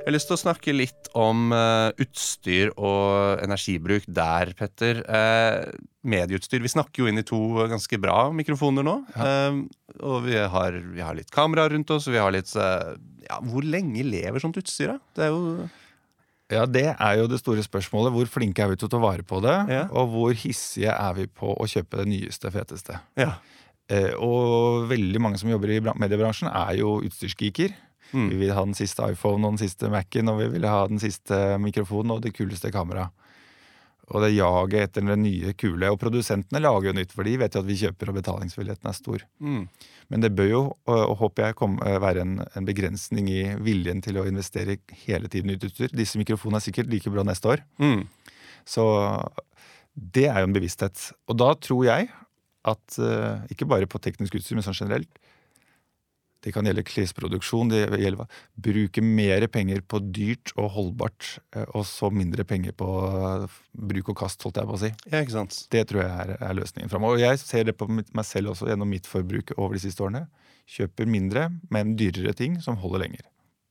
Jeg 0.05 0.11
har 0.11 0.13
lyst 0.19 0.27
til 0.29 0.35
å 0.35 0.37
snakke 0.37 0.73
litt 0.75 1.07
om 1.17 1.47
uh, 1.49 1.89
utstyr 1.97 2.69
og 2.77 3.39
energibruk 3.41 4.03
der, 4.05 4.51
Petter. 4.53 4.99
Uh, 5.09 5.71
medieutstyr. 6.05 6.61
Vi 6.61 6.69
snakker 6.69 7.01
jo 7.01 7.09
inn 7.09 7.17
i 7.17 7.23
to 7.25 7.39
ganske 7.71 7.97
bra 7.97 8.27
mikrofoner 8.29 8.85
nå. 8.85 8.99
Ja. 9.15 9.31
Uh, 9.49 9.97
og 10.05 10.27
vi 10.27 10.37
har, 10.37 10.77
vi 10.93 11.01
har, 11.01 11.17
litt 11.17 11.33
kamera 11.33 11.65
rundt 11.73 11.89
oss, 11.95 12.05
vi 12.05 12.21
har 12.21 12.29
litt 12.35 12.51
ja, 12.53 13.39
Hvor 13.49 13.65
lenge 13.65 14.05
lever 14.05 14.43
sånt 14.43 14.59
utstyr, 14.61 14.93
da? 14.93 14.99
Det 15.17 15.25
er 15.25 15.33
jo 15.33 15.65
ja, 16.53 16.67
det 16.69 16.85
er 16.93 17.17
jo 17.17 17.25
det 17.25 17.41
store 17.41 17.65
spørsmålet. 17.65 18.13
Hvor 18.13 18.29
flinke 18.29 18.61
er 18.61 18.69
vi 18.69 18.77
til 18.77 18.85
å 18.85 18.93
ta 18.93 19.01
vare 19.01 19.25
på 19.25 19.41
det? 19.41 19.55
Ja. 19.73 19.87
Og 19.89 20.11
hvor 20.13 20.37
hissige 20.37 20.93
er 20.93 21.17
vi 21.17 21.25
på 21.25 21.49
å 21.49 21.65
kjøpe 21.65 22.03
det 22.03 22.05
nyeste, 22.11 22.53
feteste? 22.53 22.99
Ja. 23.17 23.39
Eh, 23.89 24.13
og 24.21 24.85
veldig 24.89 25.21
mange 25.21 25.41
som 25.41 25.49
jobber 25.49 25.73
i 25.73 25.81
mediebransjen, 25.81 26.51
er 26.53 26.77
jo 26.83 26.99
utstyrsgeeker. 27.05 27.73
Mm. 28.15 28.29
Vi 28.31 28.39
vil 28.39 28.55
ha 28.55 28.63
den 28.63 28.77
siste 28.77 29.05
iPhone 29.11 29.43
og 29.43 29.55
den 29.55 29.63
siste 29.65 29.91
Mac-en, 29.91 30.31
og 30.31 30.39
vi 30.39 30.49
vil 30.55 30.67
ha 30.69 30.85
den 30.89 31.01
siste 31.03 31.59
mikrofonen 31.61 32.15
og 32.15 32.23
det 32.23 32.33
kuleste 32.37 32.71
kameraet. 32.73 33.13
Og 34.13 34.21
det 34.21 34.35
jaget 34.35 34.83
etter 34.85 35.05
det 35.07 35.15
nye 35.17 35.53
kule. 35.57 35.89
Og 35.89 35.97
produsentene 35.97 36.61
lager 36.61 36.91
jo 36.91 36.95
nytt, 36.99 37.13
for 37.15 37.25
de 37.25 37.39
vet 37.41 37.55
jo 37.57 37.63
at 37.63 37.67
vi 37.67 37.77
kjøper, 37.79 38.11
og 38.11 38.19
betalingsvilligheten 38.19 38.89
er 38.89 38.97
stor. 38.97 39.23
Mm. 39.41 39.63
Men 40.13 40.21
det 40.21 40.29
bør 40.37 40.49
jo, 40.51 40.61
og 40.93 41.15
håper 41.23 41.47
jeg, 41.47 41.57
kom, 41.57 41.79
eh, 41.81 41.97
være 42.03 42.21
en, 42.21 42.35
en, 42.45 42.67
begrensning 42.67 43.31
i 43.33 43.41
viljen 43.65 44.03
til 44.05 44.21
å 44.21 44.27
investere 44.29 44.77
hele 45.07 45.31
tiden 45.31 45.49
i 45.49 45.55
nytt 45.55 45.65
utstyr. 45.71 45.95
Disse 45.97 46.21
mikrofonene 46.21 46.61
er 46.61 46.67
sikkert 46.67 46.93
like 46.93 47.09
bra 47.09 47.25
neste 47.25 47.55
år. 47.55 47.65
Mm. 47.81 48.05
Så 48.69 48.85
det 49.95 50.27
er 50.29 50.43
jo 50.43 50.51
en 50.51 50.55
bevissthet. 50.55 51.09
Og 51.25 51.41
da 51.41 51.49
tror 51.57 51.87
jeg 51.87 52.11
at 52.65 52.97
uh, 53.01 53.41
ikke 53.53 53.67
bare 53.69 53.89
på 53.89 54.01
teknisk 54.01 54.37
utstyr, 54.37 54.57
men 54.57 54.65
sånn 54.65 54.77
generelt 54.77 55.09
Det 56.45 56.53
kan 56.53 56.67
gjelde 56.67 56.85
klesproduksjon. 56.85 57.71
Det 57.73 57.81
gjelder 57.97 58.21
å 58.21 58.27
bruke 58.67 59.01
mer 59.01 59.47
penger 59.49 59.81
på 59.81 59.99
dyrt 60.13 60.53
og 60.55 60.69
holdbart, 60.77 61.31
uh, 61.57 61.65
og 61.73 61.87
så 61.89 62.11
mindre 62.13 62.45
penger 62.47 62.75
på 62.77 62.85
uh, 62.85 63.59
bruk 63.73 64.13
og 64.13 64.19
kast, 64.21 64.45
holdt 64.45 64.61
jeg 64.61 64.69
på 64.69 64.77
å 64.77 64.81
si. 64.85 64.91
Ja, 65.09 65.23
ikke 65.23 65.39
sant? 65.39 65.57
Det 65.73 65.87
tror 65.89 66.05
jeg 66.05 66.11
er, 66.13 66.35
er 66.37 66.57
løsningen 66.61 66.91
framover. 66.91 67.17
Og 67.17 67.25
jeg 67.25 67.41
ser 67.41 67.65
det 67.65 67.77
på 67.79 67.89
meg 67.89 68.27
selv 68.27 68.53
også 68.53 68.69
gjennom 68.69 68.93
mitt 68.93 69.09
forbruk 69.09 69.55
over 69.57 69.73
de 69.77 69.85
siste 69.87 70.05
årene. 70.05 70.27
Kjøper 70.69 71.09
mindre, 71.09 71.49
men 71.73 71.97
dyrere 71.97 72.33
ting 72.37 72.59
som 72.61 72.77
holder 72.81 73.07
lenger. 73.07 73.25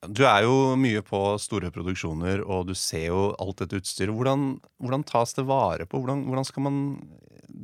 Du 0.08 0.24
er 0.28 0.44
jo 0.44 0.74
mye 0.80 1.00
på 1.06 1.20
store 1.40 1.70
produksjoner, 1.74 2.42
og 2.44 2.68
du 2.68 2.74
ser 2.78 3.08
jo 3.08 3.28
alt 3.40 3.62
dette 3.62 3.80
utstyret. 3.80 4.12
Hvordan, 4.14 4.58
hvordan 4.82 5.04
tas 5.08 5.36
det 5.36 5.46
vare 5.48 5.86
på? 5.88 6.00
Hvordan, 6.02 6.26
hvordan, 6.28 6.48
skal 6.48 6.66
man 6.66 6.78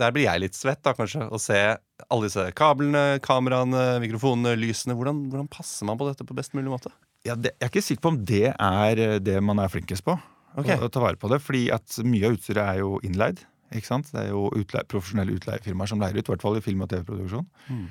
Der 0.00 0.12
blir 0.14 0.28
jeg 0.28 0.40
litt 0.44 0.56
svett, 0.56 0.82
da, 0.86 0.94
kanskje, 0.96 1.26
å 1.26 1.38
se 1.40 1.60
alle 2.06 2.28
disse 2.28 2.46
kablene, 2.56 3.20
kameraene, 3.24 4.00
mikrofonene, 4.04 4.54
lysene. 4.56 4.96
Hvordan, 4.96 5.24
hvordan 5.32 5.50
passer 5.50 5.88
man 5.88 5.98
på 6.00 6.08
dette 6.08 6.26
på 6.26 6.36
best 6.36 6.54
mulig 6.54 6.70
måte? 6.72 6.92
Ja, 7.26 7.34
det, 7.36 7.52
jeg 7.58 7.66
er 7.66 7.72
ikke 7.72 7.84
sikker 7.84 8.04
på 8.06 8.12
om 8.14 8.20
det 8.24 8.46
er 8.54 9.02
eh, 9.04 9.18
det 9.20 9.40
man 9.44 9.60
er 9.60 9.72
flinkest 9.72 10.06
på. 10.06 10.16
Okay. 10.56 10.78
Å, 10.78 10.86
å, 10.86 10.92
ta 10.92 11.02
vare 11.02 11.20
på 11.20 11.28
det, 11.30 11.40
fordi 11.44 11.66
at 11.74 11.98
mye 12.06 12.28
av 12.30 12.38
utstyret 12.38 12.62
er 12.64 12.80
jo 12.80 12.96
innleid. 13.06 13.42
Ikke 13.76 13.86
sant? 13.86 14.08
Det 14.14 14.24
er 14.24 14.30
jo 14.32 14.48
utleie, 14.56 14.86
profesjonelle 14.90 15.36
utleiefirmaer 15.36 15.90
som 15.90 16.00
leier 16.02 16.16
ut, 16.18 16.24
i 16.24 16.32
hvert 16.32 16.44
fall 16.46 16.58
i 16.58 16.64
film- 16.64 16.80
og 16.86 16.90
TV-produksjon. 16.90 17.46
Mm. 17.68 17.84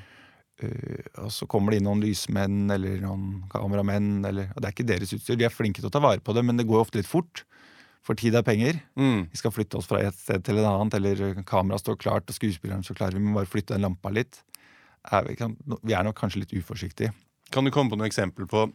Uh, 0.60 1.26
og 1.26 1.32
så 1.34 1.48
kommer 1.50 1.72
det 1.72 1.80
inn 1.80 1.88
noen 1.88 2.04
lysmenn 2.04 2.72
eller 2.74 3.00
noen 3.04 3.46
kameramenn. 3.52 4.20
Eller, 4.28 4.52
og 4.56 4.62
det 4.62 4.70
er 4.70 4.76
ikke 4.76 4.90
deres 4.90 5.14
utstyr. 5.16 5.40
De 5.40 5.48
er 5.48 5.54
flinke 5.54 5.84
til 5.84 5.90
å 5.92 5.94
ta 5.94 6.04
vare 6.04 6.24
på 6.24 6.36
det, 6.36 6.46
men 6.46 6.60
det 6.60 6.68
går 6.70 6.86
ofte 6.86 7.02
litt 7.02 7.10
fort. 7.10 7.46
For 8.06 8.18
tid 8.18 8.38
er 8.38 8.46
penger. 8.48 8.80
Mm. 8.98 9.28
Vi 9.32 9.40
skal 9.42 9.54
flytte 9.54 9.80
oss 9.80 9.90
fra 9.90 10.02
et 10.02 10.16
sted 10.18 10.44
til 10.48 10.60
et 10.60 10.68
annet, 10.68 10.96
eller 10.98 11.42
kameraet 11.48 11.84
står 11.84 12.00
klart 12.02 12.32
og 12.32 12.38
skuespilleren 12.38 12.86
står 12.86 12.98
klar. 12.98 13.16
Vi 13.16 13.24
må 13.24 13.36
bare 13.38 13.50
flytte 13.50 13.76
den 13.76 13.86
lampa 13.86 14.12
litt. 14.14 14.42
Er 15.14 15.28
vi, 15.28 15.36
kan, 15.40 15.56
vi 15.84 15.96
er 15.96 16.06
nok 16.08 16.18
kanskje 16.20 16.44
litt 16.44 16.56
uforsiktige. 16.56 17.14
Kan 17.54 17.66
du 17.66 17.74
komme 17.74 17.92
på 17.92 18.00
noe 18.00 18.10
eksempel 18.10 18.46
på 18.50 18.68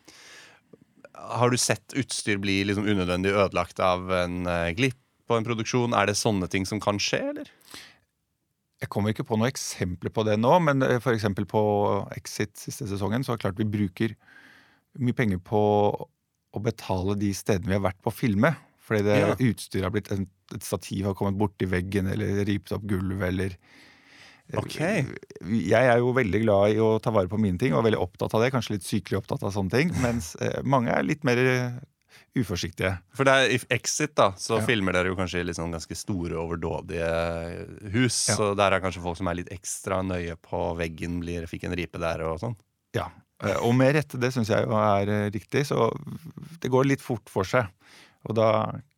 Har 1.15 1.51
du 1.51 1.57
sett 1.61 1.95
utstyr 1.99 2.41
bli 2.43 2.63
liksom 2.67 2.87
unødvendig 2.89 3.33
ødelagt 3.33 3.81
av 3.81 4.11
en 4.13 4.49
uh, 4.49 4.71
glipp 4.77 4.99
på 5.29 5.39
en 5.39 5.47
produksjon? 5.47 5.95
Er 5.97 6.11
det 6.11 6.19
sånne 6.21 6.49
ting 6.53 6.67
som 6.69 6.83
kan 6.83 6.99
skje, 7.01 7.21
eller? 7.33 7.51
Jeg 8.83 8.91
kommer 8.93 9.15
ikke 9.15 9.25
på 9.27 9.37
noen 9.39 9.51
eksempler 9.53 10.11
på 10.13 10.25
det 10.27 10.35
nå, 10.41 10.51
men 10.67 10.83
f.eks. 10.99 11.25
på 11.49 11.63
Exit 12.17 12.57
siste 12.59 12.89
sesongen 12.91 13.23
så 13.25 13.33
er 13.33 13.39
det 13.39 13.45
klart 13.47 13.61
vi 13.61 13.69
bruker 13.71 14.17
mye 14.99 15.15
penger 15.17 15.39
på 15.43 15.61
å 16.55 16.61
betale 16.63 17.17
de 17.19 17.31
stedene 17.35 17.71
vi 17.73 17.79
har 17.79 17.87
vært 17.87 18.03
på 18.05 18.13
å 18.13 18.15
filme. 18.15 18.53
Fordi 18.85 19.03
det 19.07 19.15
Ja. 19.23 19.33
utstyret 19.41 19.87
har 19.87 19.91
blitt 19.95 20.11
et, 20.13 20.29
stativ 20.63 21.07
har 21.09 21.15
kommet 21.17 21.39
borti 21.41 21.65
veggen 21.67 22.07
eller 22.13 22.45
ript 22.45 22.73
opp 22.77 22.83
gulvet 22.85 23.29
eller 23.33 23.57
Ok. 24.61 24.75
Jeg 24.77 25.73
er 25.89 25.97
jo 26.03 26.13
veldig 26.13 26.43
glad 26.43 26.75
i 26.75 26.81
å 26.85 26.99
ta 27.01 27.09
vare 27.11 27.31
på 27.33 27.39
mine 27.41 27.57
ting 27.59 27.73
og 27.73 27.81
er 27.81 27.87
veldig 27.89 28.01
opptatt 28.05 28.35
av 28.37 28.43
det. 28.45 28.51
Kanskje 28.53 28.75
litt 28.77 28.85
sykelig 28.85 29.23
opptatt 29.23 29.43
av 29.43 29.55
sånne 29.55 29.73
ting. 29.73 29.95
Mens 30.03 30.35
eh, 30.37 30.59
mange 30.69 30.93
er 30.93 31.03
litt 31.03 31.25
mer 31.25 31.39
eh, 31.41 31.79
uforsiktige. 32.37 32.93
For 33.15 33.25
det 33.29 33.33
er, 33.35 33.53
I 33.55 33.59
Exit 33.77 34.15
da, 34.19 34.31
så 34.41 34.59
Ja. 34.61 34.65
filmer 34.67 34.93
dere 34.97 35.11
jo 35.13 35.17
kanskje 35.19 35.43
i 35.45 35.55
sånn 35.57 35.73
ganske 35.75 35.95
store, 35.97 36.35
overdådige 36.41 37.11
hus. 37.95 38.29
Ja. 38.29 38.37
Så 38.37 38.55
der 38.59 38.73
er 38.73 38.81
kanskje 38.85 39.03
folk 39.05 39.17
som 39.19 39.29
er 39.31 39.35
litt 39.41 39.53
ekstra 39.55 40.03
nøye 40.07 40.37
på 40.43 40.63
veggen, 40.79 41.21
blir, 41.23 41.47
fikk 41.51 41.65
en 41.69 41.77
ripe 41.79 41.99
der 42.03 42.25
og 42.27 42.41
sånn. 42.43 42.57
Ja, 42.95 43.09
eh, 43.43 43.57
Og 43.63 43.75
med 43.75 43.95
rette, 43.95 44.19
det 44.21 44.33
syns 44.35 44.49
jeg 44.49 44.67
jo 44.67 44.75
er 44.79 45.09
eh, 45.09 45.31
riktig. 45.31 45.67
Så 45.67 45.91
det 46.61 46.71
går 46.71 46.87
litt 46.87 47.01
fort 47.05 47.29
for 47.29 47.45
seg. 47.45 47.67
Og 48.29 48.35
da 48.39 48.49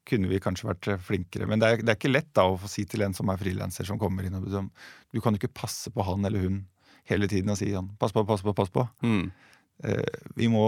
kunne 0.06 0.28
vi 0.30 0.38
kanskje 0.38 0.68
vært 0.68 0.88
eh, 0.88 0.98
flinkere. 1.02 1.48
Men 1.48 1.58
det 1.58 1.66
er, 1.68 1.76
det 1.82 1.88
er 1.90 1.96
ikke 1.98 2.12
lett 2.12 2.32
da 2.36 2.44
å 2.46 2.58
få 2.60 2.68
si 2.70 2.84
til 2.86 3.02
en 3.02 3.14
som 3.16 3.28
er 3.32 3.36
frilanser 3.40 3.84
som 3.88 3.98
kommer 3.98 4.24
inn 4.24 4.34
og 4.38 4.46
sånn, 4.52 4.70
Du 5.12 5.20
kan 5.20 5.34
jo 5.34 5.40
ikke 5.40 5.54
passe 5.62 5.90
på 5.90 6.04
han 6.04 6.24
eller 6.24 6.40
hun 6.44 6.66
hele 7.08 7.26
tiden 7.28 7.50
og 7.50 7.56
si 7.58 7.70
sånn 7.72 7.88
Pass 7.98 8.12
på, 8.12 8.24
pass 8.26 8.42
på, 8.42 8.52
pass 8.54 8.68
på. 8.70 8.86
Mm. 9.02 9.30
Eh, 9.84 10.04
vi 10.36 10.48
må 10.48 10.62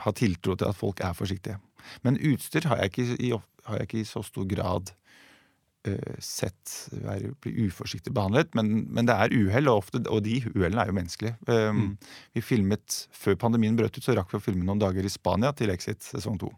ha 0.00 0.12
tiltro 0.16 0.56
til 0.56 0.70
at 0.70 0.78
folk 0.78 1.02
er 1.04 1.14
forsiktige. 1.16 1.58
Men 2.06 2.16
utstyr 2.16 2.68
har 2.70 2.80
jeg 2.80 2.92
ikke 2.92 3.06
i, 3.18 3.30
har 3.66 3.80
jeg 3.80 3.88
ikke 3.88 4.02
i 4.02 4.08
så 4.08 4.22
stor 4.24 4.46
grad 4.48 4.92
uh, 5.88 6.18
sett 6.22 6.76
være, 7.04 7.32
bli 7.42 7.66
uforsiktig 7.66 8.14
behandlet. 8.14 8.52
Men, 8.58 8.86
men 8.88 9.08
det 9.08 9.16
er 9.16 9.36
uhell, 9.36 9.70
og, 9.72 9.84
ofte- 9.84 10.04
og 10.06 10.22
de 10.26 10.38
uhellene 10.54 10.84
er 10.84 10.92
jo 10.92 10.98
menneskelige. 10.98 11.36
Um, 11.50 11.96
Vi 12.34 12.44
filmet, 12.44 13.02
Før 13.12 13.36
pandemien 13.46 13.76
brøt 13.78 13.98
ut, 13.98 14.04
så 14.04 14.16
rakk 14.16 14.32
vi 14.32 14.40
å 14.40 14.44
filme 14.44 14.66
noen 14.68 14.82
dager 14.82 15.04
i 15.04 15.12
Spania 15.12 15.52
til 15.56 15.74
Exit 15.74 16.06
sesong 16.06 16.38
to. 16.40 16.52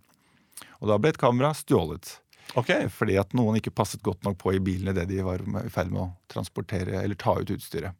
Og 0.80 0.90
da 0.90 1.00
ble 1.00 1.14
et 1.14 1.20
kamera 1.20 1.54
stjålet. 1.56 2.18
Okay. 2.60 2.88
Fordi 2.92 3.16
at 3.18 3.32
noen 3.36 3.58
ikke 3.58 3.72
passet 3.74 4.02
godt 4.04 4.22
nok 4.26 4.36
på 4.42 4.54
i 4.54 4.62
bilene 4.62 4.94
det 4.96 5.08
de 5.10 5.22
var 5.24 5.42
i 5.64 5.72
ferd 5.72 5.90
med 5.90 6.02
å 6.04 6.10
transportere 6.30 7.00
eller 7.00 7.18
ta 7.18 7.38
ut 7.40 7.50
utstyret. 7.56 7.96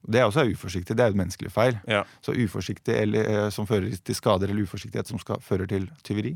Det 0.00 0.20
er 0.20 0.28
også 0.28 0.46
uforsiktig. 0.48 0.96
Det 0.96 1.04
er 1.04 1.10
jo 1.10 1.16
et 1.16 1.20
menneskelig 1.20 1.52
feil. 1.52 1.76
Ja. 1.90 2.04
Så 2.24 2.32
uforsiktig 2.32 2.94
eller, 2.96 3.28
eh, 3.28 3.50
som 3.52 3.68
fører 3.68 3.92
til 3.92 4.16
skader, 4.16 4.48
eller 4.48 4.64
uforsiktighet 4.64 5.10
som 5.10 5.20
skal, 5.20 5.42
fører 5.44 5.68
til 5.68 5.90
tyveri, 6.06 6.32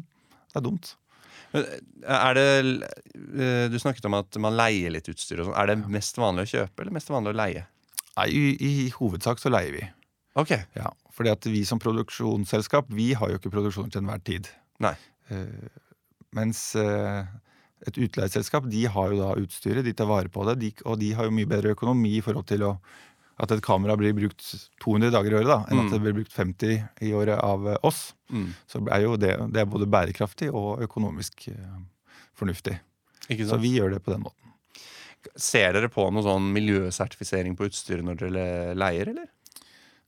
det 0.52 0.60
er 0.60 0.66
dumt. 0.66 0.94
Er 1.54 2.34
det 2.34 2.46
eh, 2.58 3.68
Du 3.70 3.78
snakket 3.78 4.06
om 4.08 4.16
at 4.18 4.36
man 4.42 4.56
leier 4.58 4.90
litt 4.92 5.08
utstyr 5.10 5.40
og 5.40 5.48
sånn. 5.48 5.58
Er 5.58 5.70
det 5.70 5.78
mest 5.90 6.18
vanlig 6.18 6.48
å 6.48 6.52
kjøpe 6.56 6.82
eller 6.82 6.96
mest 6.96 7.12
vanlig 7.14 7.32
å 7.32 7.38
leie? 7.38 7.64
Nei, 8.18 8.26
i, 8.30 8.42
I 8.58 8.72
hovedsak 8.94 9.40
så 9.42 9.52
leier 9.52 9.74
vi. 9.74 9.86
Ok. 10.38 10.52
Ja, 10.74 10.90
fordi 11.14 11.30
at 11.30 11.46
vi 11.46 11.62
som 11.66 11.80
produksjonsselskap, 11.82 12.90
vi 12.94 13.12
har 13.18 13.30
jo 13.30 13.38
ikke 13.38 13.54
produksjoner 13.54 13.94
til 13.94 14.02
enhver 14.02 14.22
tid. 14.26 14.50
Nei. 14.82 14.94
Uh, 15.30 15.70
mens 16.34 16.60
uh, 16.78 17.22
et 17.86 17.98
utleieselskap, 18.02 18.66
de 18.70 18.84
har 18.90 19.14
jo 19.14 19.20
da 19.20 19.32
utstyret, 19.38 19.86
de 19.86 19.94
tar 19.96 20.10
vare 20.10 20.30
på 20.32 20.46
det, 20.48 20.56
de, 20.62 20.70
og 20.84 20.98
de 21.02 21.12
har 21.14 21.28
jo 21.28 21.34
mye 21.34 21.50
bedre 21.50 21.74
økonomi 21.74 22.16
i 22.18 22.22
forhold 22.24 22.48
til 22.50 22.66
å, 22.66 22.72
at 23.40 23.50
et 23.50 23.62
kamera 23.66 23.96
blir 23.98 24.14
brukt 24.14 24.44
200 24.84 25.10
dager 25.10 25.32
i 25.32 25.38
året, 25.40 25.48
da, 25.50 25.58
enn 25.68 25.78
Mm. 25.80 25.86
at 25.86 25.92
det 25.92 26.00
blir 26.04 26.14
brukt 26.20 26.32
50 26.32 26.88
i 27.02 27.12
året 27.12 27.38
av 27.42 27.66
eh, 27.68 27.78
oss. 27.82 28.14
Mm. 28.30 28.54
Så 28.70 28.82
er 28.90 29.02
jo 29.02 29.16
det, 29.16 29.34
det 29.52 29.60
er 29.64 29.66
både 29.70 29.88
bærekraftig 29.90 30.52
og 30.54 30.82
økonomisk 30.86 31.48
eh, 31.48 31.78
fornuftig. 32.38 32.78
Så 33.28 33.58
vi 33.58 33.74
gjør 33.78 33.94
det 33.96 34.02
på 34.04 34.12
den 34.12 34.22
måten. 34.22 34.40
Ser 35.40 35.72
dere 35.72 35.88
på 35.88 36.04
noe 36.12 36.22
sånn 36.22 36.50
miljøsertifisering 36.52 37.56
på 37.56 37.66
utstyret 37.70 38.04
når 38.04 38.18
dere 38.20 38.74
leier, 38.76 39.08
eller? 39.14 39.30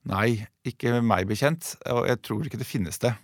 Nei, 0.06 0.46
ikke 0.68 1.00
meg 1.02 1.26
bekjent, 1.26 1.72
og 1.90 2.04
jeg 2.06 2.20
tror 2.22 2.44
ikke 2.46 2.60
det 2.60 2.68
finnes 2.68 2.98
det. 3.02 3.14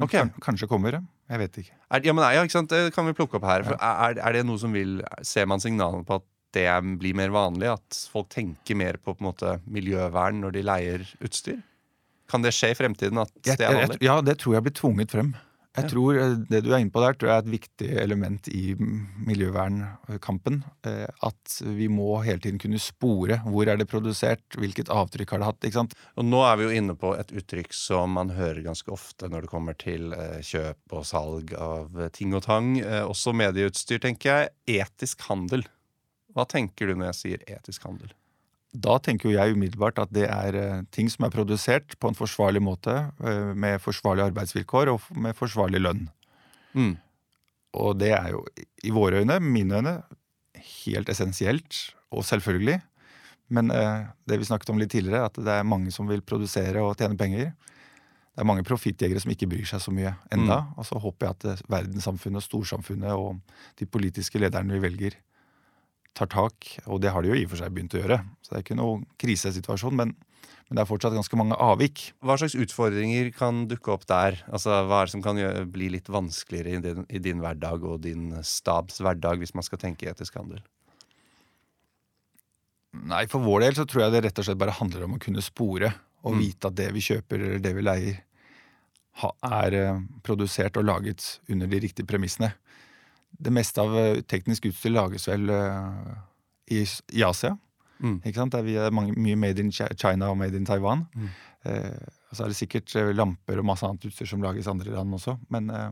Men 0.00 0.08
Ok. 0.08 0.16
kanskje 0.42 0.66
kommer 0.66 0.90
det. 0.96 1.02
Jeg 1.28 1.38
vet 1.38 1.58
ikke. 1.62 1.74
Er, 1.92 2.00
ja, 2.04 2.12
men 2.16 2.24
ja, 2.34 2.42
ikke 2.42 2.56
sant? 2.56 2.68
Det 2.72 2.92
kan 2.94 3.06
vi 3.06 3.12
plukke 3.12 3.36
opp 3.38 3.44
her. 3.44 3.62
For 3.62 3.76
er, 3.78 4.16
er 4.18 4.32
det 4.32 4.42
noe 4.48 4.58
som 4.58 4.72
vil 4.72 5.02
Ser 5.22 5.46
man 5.46 5.60
signalene 5.60 6.04
på 6.08 6.16
at 6.18 6.24
det 6.56 6.68
blir 7.00 7.14
mer 7.18 7.32
vanlig? 7.34 7.70
At 7.74 8.00
folk 8.12 8.28
tenker 8.32 8.78
mer 8.78 8.98
på, 9.02 9.14
på 9.16 9.24
måte, 9.28 9.58
miljøvern 9.66 10.42
når 10.44 10.56
de 10.58 10.66
leier 10.66 11.06
utstyr? 11.24 11.62
Kan 12.32 12.44
det 12.44 12.54
skje 12.56 12.70
i 12.72 12.76
fremtiden 12.78 13.18
at 13.20 13.32
det 13.44 13.58
er 13.60 13.74
vanlig? 13.82 13.98
ja, 14.04 14.20
det 14.24 14.38
tror 14.40 14.54
jeg 14.56 14.68
blir 14.68 14.78
tvunget 14.78 15.12
frem. 15.12 15.34
Jeg 15.72 15.88
tror 15.88 16.18
eh, 16.20 16.32
Det 16.50 16.58
du 16.66 16.70
er 16.74 16.82
inne 16.82 16.92
på 16.92 17.00
der, 17.00 17.14
tror 17.16 17.30
jeg 17.30 17.40
er 17.40 17.44
et 17.46 17.52
viktig 17.54 17.86
element 18.02 18.48
i 18.52 18.74
miljøvernkampen. 19.24 20.62
eh, 20.84 21.06
At 21.24 21.54
vi 21.64 21.88
må 21.88 22.22
hele 22.24 22.40
tiden 22.44 22.58
kunne 22.60 22.80
spore. 22.82 23.38
Hvor 23.46 23.68
er 23.68 23.76
det 23.80 23.88
produsert? 23.88 24.44
Hvilket 24.58 24.90
avtrykk 24.92 25.30
har 25.32 25.40
det 25.42 25.48
hatt? 25.48 25.64
ikke 25.64 25.80
sant? 25.80 25.94
Og 26.20 26.24
nå 26.28 26.42
er 26.44 26.56
vi 26.60 26.66
jo 26.68 26.76
inne 26.76 26.96
på 26.98 27.14
et 27.16 27.32
uttrykk 27.32 27.72
som 27.72 28.12
man 28.18 28.30
hører 28.36 28.62
ganske 28.66 28.92
ofte 28.92 29.28
når 29.32 29.46
det 29.46 29.52
kommer 29.52 29.78
til 29.80 30.12
eh, 30.12 30.40
kjøp 30.44 30.96
og 30.98 31.06
salg 31.08 31.54
av 31.56 31.88
ting 32.12 32.34
og 32.36 32.44
tang. 32.44 32.74
Også 33.08 33.32
medieutstyr, 33.36 34.00
tenker 34.02 34.28
jeg. 34.68 34.82
Etisk 34.82 35.24
handel. 35.28 35.64
Hva 36.32 36.46
tenker 36.48 36.88
du 36.88 36.96
når 36.96 37.12
jeg 37.12 37.18
sier 37.20 37.46
etisk 37.58 37.84
handel? 37.88 38.12
Da 38.72 38.96
tenker 39.04 39.28
jo 39.28 39.36
jeg 39.36 39.52
umiddelbart 39.52 39.98
at 40.00 40.12
det 40.16 40.24
er 40.32 40.56
eh, 40.56 40.84
ting 40.96 41.10
som 41.12 41.26
er 41.26 41.34
produsert 41.34 41.98
på 42.00 42.08
en 42.08 42.16
forsvarlig 42.16 42.62
måte, 42.64 42.94
eh, 43.20 43.50
med 43.52 43.82
forsvarlige 43.84 44.30
arbeidsvilkår 44.30 44.90
og 44.94 45.10
med 45.12 45.36
forsvarlig 45.36 45.82
lønn. 45.82 46.06
Mm. 46.72 46.94
Og 47.82 47.98
det 48.00 48.14
er 48.16 48.30
jo 48.32 48.46
i 48.84 48.92
våre 48.92 49.20
øyne, 49.20 49.36
mine 49.44 49.80
øyne, 49.80 49.98
helt 50.84 51.12
essensielt 51.12 51.82
og 52.12 52.24
selvfølgelig. 52.24 52.78
Men 53.52 53.68
eh, 53.74 54.08
det 54.28 54.40
vi 54.40 54.48
snakket 54.48 54.72
om 54.72 54.80
litt 54.80 54.94
tidligere, 54.94 55.26
at 55.28 55.36
det 55.36 55.52
er 55.52 55.68
mange 55.68 55.92
som 55.92 56.08
vil 56.08 56.24
produsere 56.24 56.80
og 56.80 56.96
tjene 56.96 57.18
penger. 57.20 57.52
Det 58.32 58.40
er 58.40 58.48
mange 58.48 58.64
profittjegere 58.64 59.20
som 59.20 59.34
ikke 59.34 59.50
bryr 59.52 59.68
seg 59.68 59.82
så 59.84 59.92
mye 59.92 60.14
enda. 60.32 60.62
Og 60.80 60.88
så 60.88 60.96
håper 60.96 61.28
jeg 61.28 61.36
at 61.36 61.66
verdenssamfunnet, 61.68 62.46
storsamfunnet 62.46 63.12
og 63.12 63.42
de 63.76 63.84
politiske 63.84 64.40
lederne 64.40 64.78
vi 64.78 64.80
velger, 64.86 65.18
tar 66.18 66.28
tak. 66.32 66.68
Og 66.86 67.00
det 67.02 67.12
har 67.14 67.22
de 67.24 67.32
jo 67.32 67.38
i 67.38 67.44
og 67.46 67.52
for 67.54 67.62
seg 67.62 67.72
begynt 67.74 67.94
å 67.96 68.02
gjøre. 68.02 68.20
Så 68.42 68.52
det 68.52 68.58
er 68.60 68.66
ikke 68.66 68.78
noe 68.78 69.00
krisesituasjon, 69.22 69.96
men, 69.96 70.12
men 70.68 70.76
det 70.76 70.82
er 70.84 70.90
fortsatt 70.90 71.16
ganske 71.16 71.38
mange 71.40 71.56
avvik. 71.56 72.10
Hva 72.24 72.36
slags 72.40 72.56
utfordringer 72.58 73.30
kan 73.36 73.64
dukke 73.70 73.94
opp 73.94 74.06
der? 74.10 74.40
Altså, 74.52 74.74
Hva 74.88 75.00
er 75.02 75.08
det 75.10 75.14
som 75.16 75.24
kan 75.24 75.40
gjøre, 75.40 75.64
bli 75.72 75.88
litt 75.94 76.10
vanskeligere 76.12 76.76
i 76.76 76.82
din, 76.84 77.06
i 77.08 77.22
din 77.22 77.40
hverdag 77.44 77.84
og 77.88 78.02
din 78.04 78.30
stabs 78.44 79.00
hverdag, 79.00 79.40
hvis 79.42 79.54
man 79.56 79.64
skal 79.66 79.80
tenke 79.82 80.10
etisk 80.12 80.36
handel? 80.40 80.60
Nei, 82.92 83.24
for 83.32 83.40
vår 83.40 83.64
del 83.64 83.76
så 83.78 83.86
tror 83.88 84.04
jeg 84.04 84.12
det 84.12 84.20
rett 84.26 84.40
og 84.42 84.44
slett 84.46 84.60
bare 84.60 84.74
handler 84.76 85.06
om 85.06 85.14
å 85.16 85.22
kunne 85.22 85.40
spore 85.44 85.94
og 86.22 86.34
Mm. 86.36 86.38
vite 86.38 86.68
at 86.68 86.74
det 86.76 86.90
vi 86.94 87.00
kjøper 87.00 87.40
eller 87.40 87.58
det 87.58 87.72
vi 87.74 87.82
leier, 87.82 88.18
er 89.42 89.74
eh, 89.74 89.98
produsert 90.22 90.76
og 90.76 90.84
laget 90.84 91.40
under 91.48 91.66
de 91.66 91.80
riktige 91.82 92.06
premissene. 92.06 92.52
Det 93.32 93.52
meste 93.54 93.82
av 93.82 93.96
eh, 93.98 94.22
teknisk 94.28 94.68
utstyr 94.70 94.94
lages 94.94 95.28
vel 95.28 95.50
eh, 95.50 96.16
i, 96.72 96.82
i 97.16 97.24
Asia. 97.26 97.56
Mm. 98.02 98.18
Ikke 98.24 98.38
sant? 98.40 98.54
Der 98.54 98.66
vi 98.66 98.76
er 98.80 98.94
mange, 98.94 99.14
mye 99.18 99.38
made 99.38 99.62
in 99.62 99.72
China 99.72 100.32
og 100.32 100.38
made 100.40 100.58
in 100.58 100.66
Taiwan. 100.66 101.06
Mm. 101.14 101.30
Eh, 101.70 102.12
og 102.30 102.36
så 102.36 102.44
er 102.44 102.52
det 102.52 102.58
sikkert 102.58 102.94
eh, 102.98 103.12
lamper 103.14 103.60
og 103.60 103.68
masse 103.68 103.86
annet 103.86 104.06
utstyr 104.08 104.28
som 104.30 104.42
lages 104.42 104.70
andre 104.70 104.94
land 104.94 105.18
også. 105.18 105.36
Men 105.54 105.70
eh, 105.70 105.90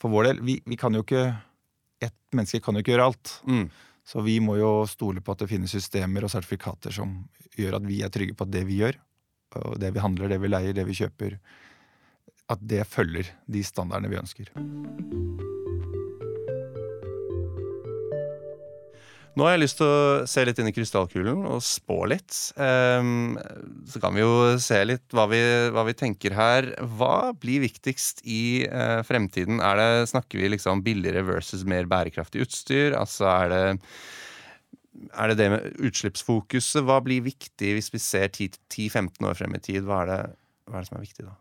for 0.00 0.12
vår 0.12 0.30
del, 0.30 0.44
vi, 0.46 0.58
vi 0.66 0.78
kan 0.80 0.94
jo 0.94 1.06
ikke 1.06 1.30
Ett 2.02 2.34
menneske 2.34 2.58
kan 2.58 2.74
jo 2.74 2.80
ikke 2.82 2.96
gjøre 2.96 3.04
alt. 3.12 3.30
Mm. 3.46 3.68
Så 4.02 4.24
vi 4.26 4.40
må 4.42 4.56
jo 4.58 4.70
stole 4.90 5.22
på 5.22 5.36
at 5.36 5.44
det 5.44 5.46
finnes 5.52 5.70
systemer 5.70 6.26
og 6.26 6.32
sertifikater 6.32 6.90
som 6.90 7.12
gjør 7.54 7.76
at 7.78 7.86
vi 7.86 8.00
er 8.02 8.10
trygge 8.10 8.34
på 8.34 8.42
at 8.42 8.50
det 8.50 8.64
vi 8.66 8.80
gjør, 8.80 8.98
og 9.60 9.76
det 9.78 9.92
vi 9.94 10.02
handler, 10.02 10.32
det 10.32 10.40
vi 10.42 10.50
leier, 10.50 10.74
det 10.74 10.88
vi 10.88 10.98
kjøper, 10.98 11.38
at 12.50 12.66
det 12.74 12.82
følger 12.90 13.30
de 13.46 13.62
standardene 13.62 14.10
vi 14.10 14.18
ønsker. 14.18 14.50
Nå 19.32 19.46
har 19.46 19.54
jeg 19.54 19.62
lyst 19.62 19.78
til 19.80 19.88
å 19.88 20.24
se 20.28 20.42
litt 20.44 20.58
inn 20.60 20.68
i 20.68 20.74
krystallkulen 20.76 21.46
og 21.48 21.62
spå 21.64 22.02
litt. 22.12 22.36
Um, 22.60 23.38
så 23.88 24.02
kan 24.02 24.12
vi 24.12 24.20
jo 24.20 24.32
se 24.60 24.76
litt 24.84 25.14
hva 25.16 25.24
vi, 25.30 25.40
hva 25.72 25.86
vi 25.88 25.94
tenker 25.96 26.36
her. 26.36 26.68
Hva 26.98 27.32
blir 27.40 27.64
viktigst 27.64 28.20
i 28.28 28.68
uh, 28.68 29.00
fremtiden? 29.08 29.62
Det, 29.62 29.88
snakker 30.12 30.42
vi 30.42 30.52
liksom 30.52 30.84
billigere 30.84 31.24
versus 31.24 31.64
mer 31.64 31.88
bærekraftig 31.88 32.44
utstyr? 32.44 32.98
Altså 32.98 33.30
er 33.32 33.54
det 33.54 33.64
er 35.16 35.32
det 35.32 35.38
det 35.40 35.48
med 35.54 35.80
utslippsfokuset? 35.88 36.84
Hva 36.84 37.00
blir 37.04 37.24
viktig 37.24 37.72
hvis 37.78 37.88
vi 37.94 38.00
ser 38.02 38.28
10-15 38.28 39.16
år 39.28 39.38
frem 39.38 39.56
i 39.56 39.62
tid? 39.64 39.86
Hva 39.88 40.04
er, 40.04 40.12
det, 40.12 40.20
hva 40.68 40.76
er 40.78 40.84
det 40.84 40.92
som 40.92 41.00
er 41.00 41.06
viktig 41.06 41.26
da? 41.26 41.36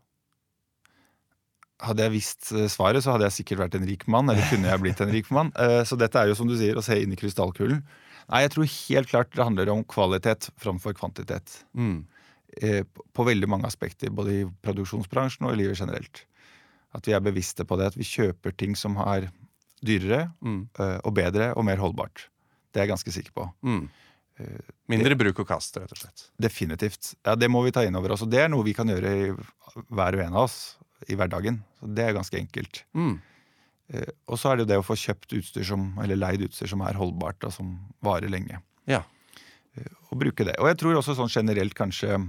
Hadde 1.82 2.06
jeg 2.06 2.14
visst 2.14 2.52
eh, 2.54 2.70
svaret, 2.70 3.04
så 3.04 3.16
hadde 3.16 3.28
jeg 3.28 3.40
sikkert 3.40 3.66
vært 3.66 3.76
en 3.80 3.88
rik 3.90 4.06
mann. 4.12 4.30
Eller 4.32 4.46
kunne 4.52 4.70
jeg 4.70 4.84
blitt 4.84 5.02
en 5.04 5.14
rik 5.14 5.30
mann. 5.34 5.52
Eh, 5.62 5.82
så 5.88 5.98
dette 6.00 6.18
er 6.18 6.30
jo 6.30 6.38
som 6.38 6.50
du 6.50 6.56
sier, 6.58 6.78
å 6.78 6.86
se 6.86 6.98
inn 7.02 7.14
i 7.14 7.20
krystallkulen. 7.20 7.84
Nei, 8.32 8.42
jeg 8.46 8.54
tror 8.54 8.68
helt 8.70 9.12
klart 9.12 9.32
det 9.36 9.46
handler 9.46 9.72
om 9.74 9.84
kvalitet 9.90 10.50
framfor 10.62 10.96
kvantitet. 10.98 11.62
Mm. 11.78 12.04
Eh, 12.62 12.82
på 12.86 13.26
veldig 13.28 13.50
mange 13.50 13.70
aspekter, 13.70 14.14
både 14.14 14.36
i 14.40 14.48
produksjonsbransjen 14.66 15.48
og 15.48 15.56
i 15.56 15.62
livet 15.64 15.82
generelt. 15.82 16.24
At 16.98 17.08
vi 17.08 17.16
er 17.16 17.24
bevisste 17.24 17.66
på 17.68 17.78
det, 17.80 17.92
at 17.92 18.00
vi 18.00 18.08
kjøper 18.08 18.56
ting 18.58 18.78
som 18.80 18.98
er 19.04 19.30
dyrere 19.82 20.28
mm. 20.44 20.60
og 21.08 21.14
bedre 21.18 21.54
og 21.58 21.66
mer 21.66 21.80
holdbart. 21.82 22.28
Det 22.70 22.82
er 22.82 22.86
jeg 22.86 22.92
ganske 22.92 23.14
sikker 23.16 23.34
på. 23.34 23.46
Mm. 23.66 23.86
Mindre 24.92 25.16
bruk 25.18 25.40
og 25.42 25.48
kast, 25.50 25.80
rett 25.80 25.94
og 25.96 26.02
slett. 26.02 26.28
Definitivt. 26.42 27.14
Ja, 27.26 27.38
Det 27.40 27.50
må 27.50 27.64
vi 27.66 27.74
ta 27.74 27.86
inn 27.88 27.98
over 27.98 28.14
oss. 28.14 28.26
Og 28.26 28.30
det 28.30 28.44
er 28.44 28.52
noe 28.52 28.68
vi 28.68 28.76
kan 28.78 28.90
gjøre 28.92 29.14
i 29.16 29.32
hver 29.32 30.20
og 30.20 30.24
en 30.26 30.36
av 30.36 30.46
oss 30.50 30.60
i 31.10 31.18
hverdagen. 31.18 31.62
Så 31.80 31.90
Det 31.96 32.04
er 32.06 32.18
ganske 32.18 32.38
enkelt. 32.38 32.84
Mm. 32.94 33.16
Eh, 33.94 34.12
og 34.28 34.40
så 34.40 34.52
er 34.52 34.58
det 34.58 34.66
jo 34.66 34.72
det 34.72 34.80
å 34.82 34.86
få 34.86 34.98
kjøpt 35.00 35.36
utstyr 35.40 35.66
som, 35.68 35.90
eller 36.04 36.20
leid 36.20 36.46
utstyr 36.48 36.70
som 36.72 36.84
er 36.86 37.00
holdbart 37.00 37.44
og 37.48 37.56
som 37.56 37.74
varer 38.06 38.32
lenge. 38.32 38.62
Ja. 38.90 39.04
Eh, 39.76 39.92
og 40.10 40.22
bruke 40.22 40.48
det. 40.48 40.58
Og 40.60 40.70
jeg 40.72 40.80
tror 40.82 41.00
også 41.00 41.18
sånn 41.18 41.32
generelt 41.32 41.78
kanskje 41.78 42.20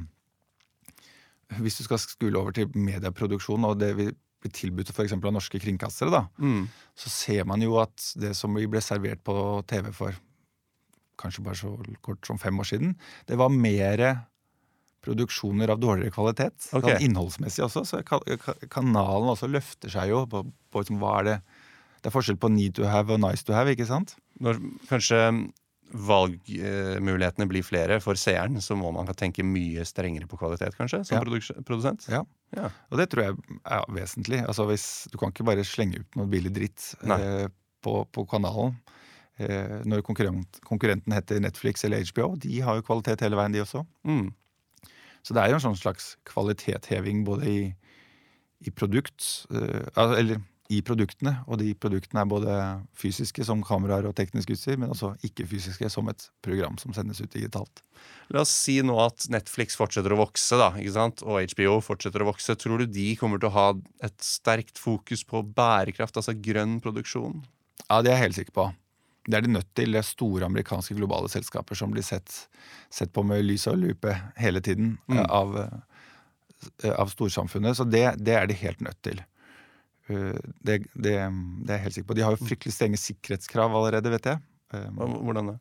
Hvis 1.61 1.77
du 1.77 1.83
skal 1.85 1.99
skule 2.01 2.39
over 2.41 2.55
til 2.57 2.71
medieproduksjon 2.73 3.67
og 3.69 3.77
det 3.77 3.91
vi 3.99 4.07
blir 4.09 4.53
tilbudt 4.57 4.89
f.eks. 4.89 5.13
av 5.13 5.35
norske 5.35 5.59
kringkastere, 5.61 6.09
da, 6.09 6.23
mm. 6.41 6.63
så 6.97 7.11
ser 7.13 7.45
man 7.45 7.61
jo 7.61 7.77
at 7.77 7.93
det 8.17 8.33
som 8.39 8.57
ble 8.57 8.81
servert 8.81 9.21
på 9.21 9.35
TV 9.69 9.91
for 9.93 10.17
kanskje 11.21 11.45
bare 11.45 11.61
så 11.61 11.75
kort 12.01 12.25
som 12.27 12.41
fem 12.41 12.57
år 12.59 12.71
siden, 12.71 12.95
det 13.29 13.37
var 13.37 13.53
mer 13.53 14.25
produksjoner 15.03 15.73
av 15.75 15.81
dårligere 15.83 16.15
kvalitet. 16.15 16.69
Okay. 16.71 16.95
Sånn 16.95 17.07
innholdsmessig 17.09 17.65
også. 17.67 17.85
Så 17.89 18.03
kanalen 18.71 19.33
også 19.33 19.51
løfter 19.51 19.93
seg 19.93 20.13
jo 20.13 20.23
på, 20.31 20.45
på 20.71 20.85
liksom, 20.85 21.03
hva 21.03 21.19
er 21.21 21.29
det 21.29 21.41
Det 22.03 22.11
er 22.11 22.15
forskjell 22.17 22.39
på 22.43 22.51
need 22.51 22.75
to 22.75 22.87
have 22.91 23.15
og 23.15 23.21
nice 23.23 23.47
to 23.47 23.55
have, 23.55 23.71
ikke 23.71 23.87
sant? 23.87 24.17
Når 24.43 24.57
kanskje 24.89 25.21
valgmulighetene 25.93 27.47
blir 27.49 27.65
flere 27.65 27.99
for 28.03 28.19
seeren, 28.19 28.61
så 28.65 28.77
må 28.79 28.91
man 28.95 29.11
tenke 29.19 29.45
mye 29.45 29.85
strengere 29.89 30.27
på 30.27 30.39
kvalitet, 30.41 30.77
kanskje, 30.79 31.03
som 31.05 31.19
ja. 31.19 31.41
produsent? 31.69 32.07
Ja. 32.11 32.23
ja. 32.57 32.71
og 32.91 32.99
det 33.01 33.11
tror 33.13 33.27
jeg 33.27 33.61
er 33.63 33.87
vesentlig. 33.93 34.41
Altså 34.47 34.67
hvis, 34.71 34.87
Du 35.13 35.19
kan 35.21 35.35
ikke 35.35 35.47
bare 35.47 35.67
slenge 35.69 36.01
ut 36.01 36.19
noe 36.19 36.31
billig 36.33 36.55
dritt 36.57 36.95
eh, 37.05 37.47
på, 37.85 37.97
på, 38.09 38.27
kanalen. 38.31 38.79
Eh, 39.37 39.81
når 39.89 40.05
konkurrent, 40.07 40.63
konkurrenten 40.67 41.15
heter 41.15 41.43
Netflix 41.45 41.85
eller 41.85 42.05
HBO, 42.09 42.35
de 42.41 42.61
har 42.65 42.79
jo 42.79 42.87
kvalitet 42.89 43.25
hele 43.25 43.39
veien, 43.39 43.55
de 43.55 43.65
også. 43.65 43.85
Mm. 44.09 44.31
Så 45.23 45.35
det 45.37 45.43
er 45.43 45.53
jo 45.53 45.59
en 45.59 45.67
sånn 45.69 45.79
slags 45.79 46.17
kvalitetsheving 46.29 47.23
både 47.27 47.51
i, 47.51 47.61
i 48.67 48.73
produkt 48.75 49.47
uh, 49.55 49.87
Eller 50.19 50.41
i 50.73 50.81
produktene, 50.85 51.35
og 51.51 51.59
de 51.61 51.73
produktene 51.77 52.23
er 52.23 52.29
både 52.31 52.57
fysiske 52.97 53.45
som 53.45 53.61
kameraer 53.67 54.07
og 54.09 54.15
teknisk 54.17 54.55
utstyr, 54.55 54.79
men 54.81 54.93
også 54.95 55.11
ikke-fysiske 55.27 55.91
som 55.93 56.09
et 56.09 56.29
program 56.45 56.79
som 56.81 56.95
sendes 56.97 57.21
ut 57.21 57.33
digitalt. 57.35 57.83
La 58.33 58.45
oss 58.45 58.55
si 58.55 58.79
nå 58.85 58.97
at 59.03 59.27
Netflix 59.33 59.77
fortsetter 59.79 60.15
å 60.15 60.21
vokse, 60.23 60.57
da, 60.57 60.71
ikke 60.81 60.95
sant? 60.97 61.25
og 61.27 61.43
HBO 61.53 61.77
fortsetter 61.85 62.25
å 62.25 62.31
vokse. 62.31 62.57
Tror 62.57 62.81
du 62.81 62.87
de 62.89 63.11
kommer 63.21 63.43
til 63.43 63.51
å 63.51 63.57
ha 63.57 63.67
et 64.07 64.17
sterkt 64.25 64.81
fokus 64.81 65.27
på 65.29 65.45
bærekraft, 65.45 66.17
altså 66.17 66.37
grønn 66.39 66.79
produksjon? 66.85 67.43
Ja, 67.89 68.01
det 68.01 68.15
er 68.15 68.17
jeg 68.17 68.25
helt 68.29 68.41
sikker 68.41 68.57
på. 68.57 68.71
Det 69.27 69.39
er 69.39 69.45
de 69.45 69.53
nødt 69.55 69.71
til. 69.79 69.95
Det 69.95 70.01
er 70.01 70.07
store 70.07 70.49
amerikanske 70.49 70.97
globale 70.99 71.31
selskaper 71.31 71.79
som 71.79 71.93
blir 71.95 72.05
sett, 72.07 72.33
sett 72.91 73.13
på 73.15 73.23
med 73.27 73.45
lys 73.47 73.69
og 73.71 73.79
lupe 73.79 74.15
hele 74.41 74.63
tiden 74.65 74.97
mm. 75.07 75.19
Eh, 75.19 75.27
av, 75.29 75.59
eh, 75.63 76.95
av, 76.95 77.13
storsamfunnet. 77.13 77.79
Så 77.79 77.87
det, 77.87 78.05
det, 78.19 78.35
er 78.39 78.51
de 78.51 78.59
helt 78.65 78.83
nødt 78.83 78.99
til. 79.07 79.23
Eh, 80.11 80.39
det, 80.61 80.83
det, 80.95 81.15
det, 81.15 81.19
er 81.21 81.77
jeg 81.77 81.85
helt 81.87 81.99
sikker 81.99 82.11
på. 82.11 82.19
De 82.19 82.27
har 82.27 82.35
jo 82.35 82.43
fryktelig 82.43 82.75
strenge 82.75 83.01
sikkerhetskrav 83.03 83.71
allerede, 83.71 84.15
vet 84.17 84.33
jeg. 84.33 84.43
Hvordan 84.99 85.53
det? 85.53 85.59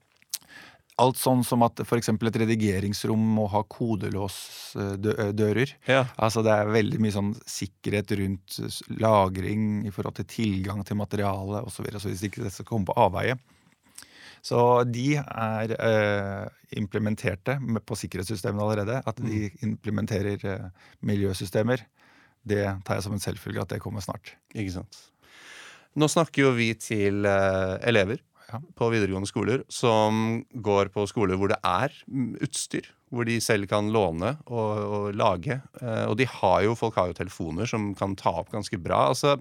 Alt 1.02 1.18
sånn 1.18 1.42
som 1.48 1.64
at 1.66 1.80
f.eks. 1.82 2.12
et 2.14 2.40
redigeringsrom 2.44 3.24
må 3.38 3.48
ha 3.50 3.64
kodelåsdører. 3.66 5.70
Ja. 5.90 6.04
Altså 6.22 6.44
Det 6.46 6.54
er 6.54 6.76
veldig 6.76 7.00
mye 7.02 7.16
sånn 7.16 7.32
sikkerhet 7.50 8.14
rundt 8.20 8.60
lagring 9.02 9.88
i 9.88 9.92
forhold 9.94 10.16
til 10.20 10.28
tilgang 10.30 10.80
til 10.86 11.00
materiale 11.00 11.64
osv. 11.66 11.86
Hvis 12.06 12.28
ikke 12.28 12.46
det 12.46 12.54
skal 12.54 12.70
komme 12.70 12.90
på 12.90 13.00
avveie. 13.02 13.36
Så 14.42 14.58
de 14.90 15.20
er 15.22 15.74
eh, 15.78 16.46
implementerte 16.82 17.60
på 17.86 17.98
sikkerhetssystemene 17.98 18.66
allerede. 18.66 19.02
At 19.06 19.22
de 19.22 19.48
mm. 19.48 19.62
implementerer 19.70 20.46
eh, 20.50 20.90
miljøsystemer, 21.06 21.86
det 22.42 22.64
tar 22.86 22.98
jeg 22.98 23.06
som 23.06 23.18
en 23.18 23.22
selvfølge 23.22 23.62
at 23.62 23.74
det 23.74 23.82
kommer 23.84 24.02
snart. 24.02 24.34
Ikke 24.54 24.80
sant. 24.80 25.04
Nå 25.94 26.08
snakker 26.10 26.48
jo 26.48 26.56
vi 26.58 26.72
til 26.80 27.28
eh, 27.28 27.78
elever 27.90 28.22
på 28.78 28.90
videregående 28.94 29.30
skoler 29.30 29.64
som 29.72 30.42
går 30.52 30.92
på 30.94 31.06
skoler 31.10 31.40
hvor 31.40 31.52
det 31.54 31.60
er 31.66 31.94
utstyr. 32.44 32.90
Hvor 33.12 33.28
de 33.28 33.38
selv 33.44 33.68
kan 33.68 33.90
låne 33.92 34.38
og, 34.48 34.82
og 34.82 35.08
lage. 35.20 35.60
Eh, 35.82 36.06
og 36.08 36.16
de 36.20 36.28
har 36.30 36.62
jo, 36.68 36.78
folk 36.80 36.96
har 37.00 37.12
jo 37.12 37.18
telefoner 37.18 37.68
som 37.68 37.92
kan 37.98 38.16
ta 38.20 38.34
opp 38.44 38.52
ganske 38.54 38.80
bra. 38.80 39.08
altså 39.12 39.40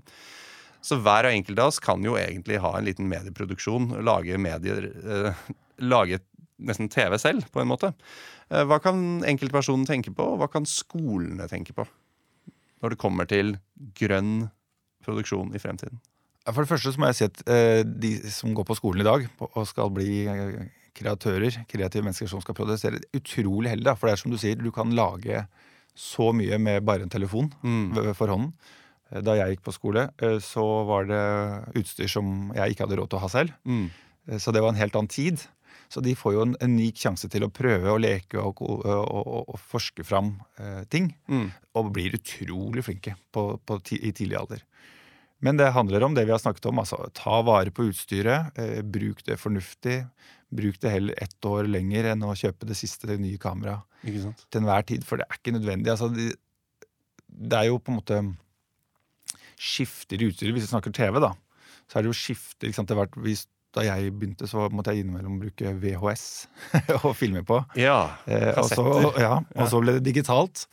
så 0.80 0.96
hver 0.96 1.28
og 1.28 1.34
enkelt 1.36 1.60
av 1.60 1.70
oss 1.70 1.80
kan 1.82 2.00
jo 2.04 2.16
egentlig 2.16 2.60
ha 2.64 2.72
en 2.76 2.86
liten 2.88 3.08
medieproduksjon. 3.10 3.98
Lage 4.06 4.38
medier 4.40 4.88
eh, 4.88 5.46
Lage 5.80 6.20
nesten 6.60 6.90
TV 6.92 7.16
selv, 7.20 7.46
på 7.52 7.62
en 7.62 7.70
måte. 7.70 7.92
Eh, 8.50 8.64
hva 8.68 8.80
kan 8.82 9.20
enkeltpersonen 9.28 9.86
tenke 9.88 10.12
på, 10.16 10.24
og 10.24 10.40
hva 10.40 10.48
kan 10.52 10.68
skolene 10.68 11.48
tenke 11.48 11.76
på? 11.76 11.86
Når 12.80 12.94
det 12.94 13.00
kommer 13.00 13.28
til 13.28 13.58
grønn 13.96 14.48
produksjon 15.04 15.52
i 15.56 15.60
fremtiden. 15.60 16.00
For 16.48 16.64
det 16.64 16.70
første 16.70 16.92
så 16.92 17.00
må 17.00 17.10
jeg 17.10 17.18
si 17.18 17.26
at 17.28 17.42
uh, 17.44 17.80
de 17.84 18.14
som 18.32 18.54
går 18.56 18.66
på 18.68 18.76
skolen 18.78 19.04
i 19.04 19.08
dag 19.08 19.26
og 19.50 19.64
skal 19.68 19.92
bli 19.92 20.24
uh, 20.24 20.60
kreatører, 20.96 21.62
kreative 21.68 22.06
mennesker 22.06 22.30
som 22.30 22.42
skal 22.44 22.56
produsere, 22.56 23.02
utrolig 23.16 23.74
heldige. 23.74 23.96
For 23.98 24.08
det 24.08 24.14
er 24.14 24.22
som 24.22 24.32
du 24.32 24.38
sier, 24.40 24.58
du 24.58 24.72
kan 24.74 24.94
lage 24.96 25.44
så 25.96 26.30
mye 26.36 26.58
med 26.62 26.84
bare 26.86 27.04
en 27.04 27.12
telefon 27.12 27.50
mm. 27.60 28.12
for 28.16 28.32
hånden. 28.32 28.54
Eh, 29.10 29.20
da 29.26 29.36
jeg 29.36 29.56
gikk 29.56 29.64
på 29.66 29.74
skole, 29.74 30.06
så 30.44 30.64
var 30.88 31.08
det 31.10 31.24
utstyr 31.80 32.10
som 32.10 32.52
jeg 32.56 32.72
ikke 32.72 32.86
hadde 32.86 33.00
råd 33.00 33.10
til 33.10 33.20
å 33.20 33.24
ha 33.24 33.32
selv. 33.32 33.56
Mm. 33.68 33.88
Så 34.40 34.54
det 34.54 34.62
var 34.62 34.72
en 34.72 34.80
helt 34.80 34.96
annen 34.96 35.10
tid. 35.10 35.42
Så 35.90 36.02
de 36.04 36.14
får 36.14 36.36
jo 36.36 36.42
en 36.44 36.54
unik 36.62 37.00
sjanse 37.02 37.28
til 37.32 37.42
å 37.42 37.50
prøve 37.50 37.90
å 37.90 37.98
leke 37.98 38.38
og, 38.38 38.60
og, 38.62 38.84
og, 38.86 39.30
og 39.50 39.56
forske 39.72 40.04
fram 40.06 40.36
eh, 40.62 40.84
ting. 40.92 41.10
Mm. 41.26 41.48
Og 41.80 41.90
blir 41.96 42.14
utrolig 42.14 42.84
flinke 42.86 43.16
på, 43.34 43.44
på, 43.66 43.80
i 43.98 44.12
tidlig 44.14 44.38
alder. 44.38 44.62
Men 45.40 45.56
det 45.56 45.70
handler 45.72 46.04
om 46.04 46.14
det 46.16 46.26
vi 46.28 46.34
har 46.34 46.40
snakket 46.42 46.66
om. 46.68 46.82
altså 46.82 46.98
Ta 47.16 47.40
vare 47.46 47.72
på 47.72 47.88
utstyret. 47.88 48.56
Eh, 48.60 48.82
bruk 48.84 49.22
det 49.24 49.38
fornuftig. 49.40 50.02
Bruk 50.52 50.80
det 50.82 50.92
heller 50.92 51.22
ett 51.22 51.46
år 51.46 51.68
lenger 51.70 52.10
enn 52.12 52.26
å 52.26 52.34
kjøpe 52.36 52.68
det 52.68 52.76
siste 52.78 53.08
det 53.08 53.20
nye 53.22 53.40
kameraet 53.40 53.86
til 54.50 54.60
enhver 54.60 54.84
tid. 54.88 55.06
For 55.06 55.20
det 55.20 55.28
er 55.28 55.40
ikke 55.40 55.54
nødvendig. 55.56 55.90
altså 55.92 56.10
det, 56.12 56.34
det 57.28 57.58
er 57.58 57.70
jo 57.70 57.78
på 57.78 57.92
en 57.92 58.00
måte 58.00 58.20
skifter 59.60 60.20
i 60.20 60.28
utstyret. 60.30 60.54
Hvis 60.56 60.68
vi 60.68 60.74
snakker 60.74 60.94
TV, 60.96 61.20
da, 61.22 61.32
så 61.88 61.98
er 61.98 62.04
det 62.04 62.12
jo 62.12 62.18
skifter. 62.20 62.68
det 62.72 62.96
har 62.96 63.02
vært, 63.06 63.48
da 63.76 63.84
jeg 63.86 64.12
begynte, 64.18 64.48
så 64.50 64.66
måtte 64.74 64.92
jeg 64.92 65.04
innimellom 65.04 65.38
bruke 65.38 65.74
VHS 65.78 66.24
å 67.06 67.12
filme 67.14 67.44
på. 67.46 67.60
Ja, 67.78 68.16
eh, 68.26 68.50
og, 68.58 68.66
så, 68.72 68.86
ja, 69.20 69.36
og 69.54 69.70
så 69.70 69.82
ble 69.82 69.98
det 69.98 70.06
digitalt. 70.08 70.66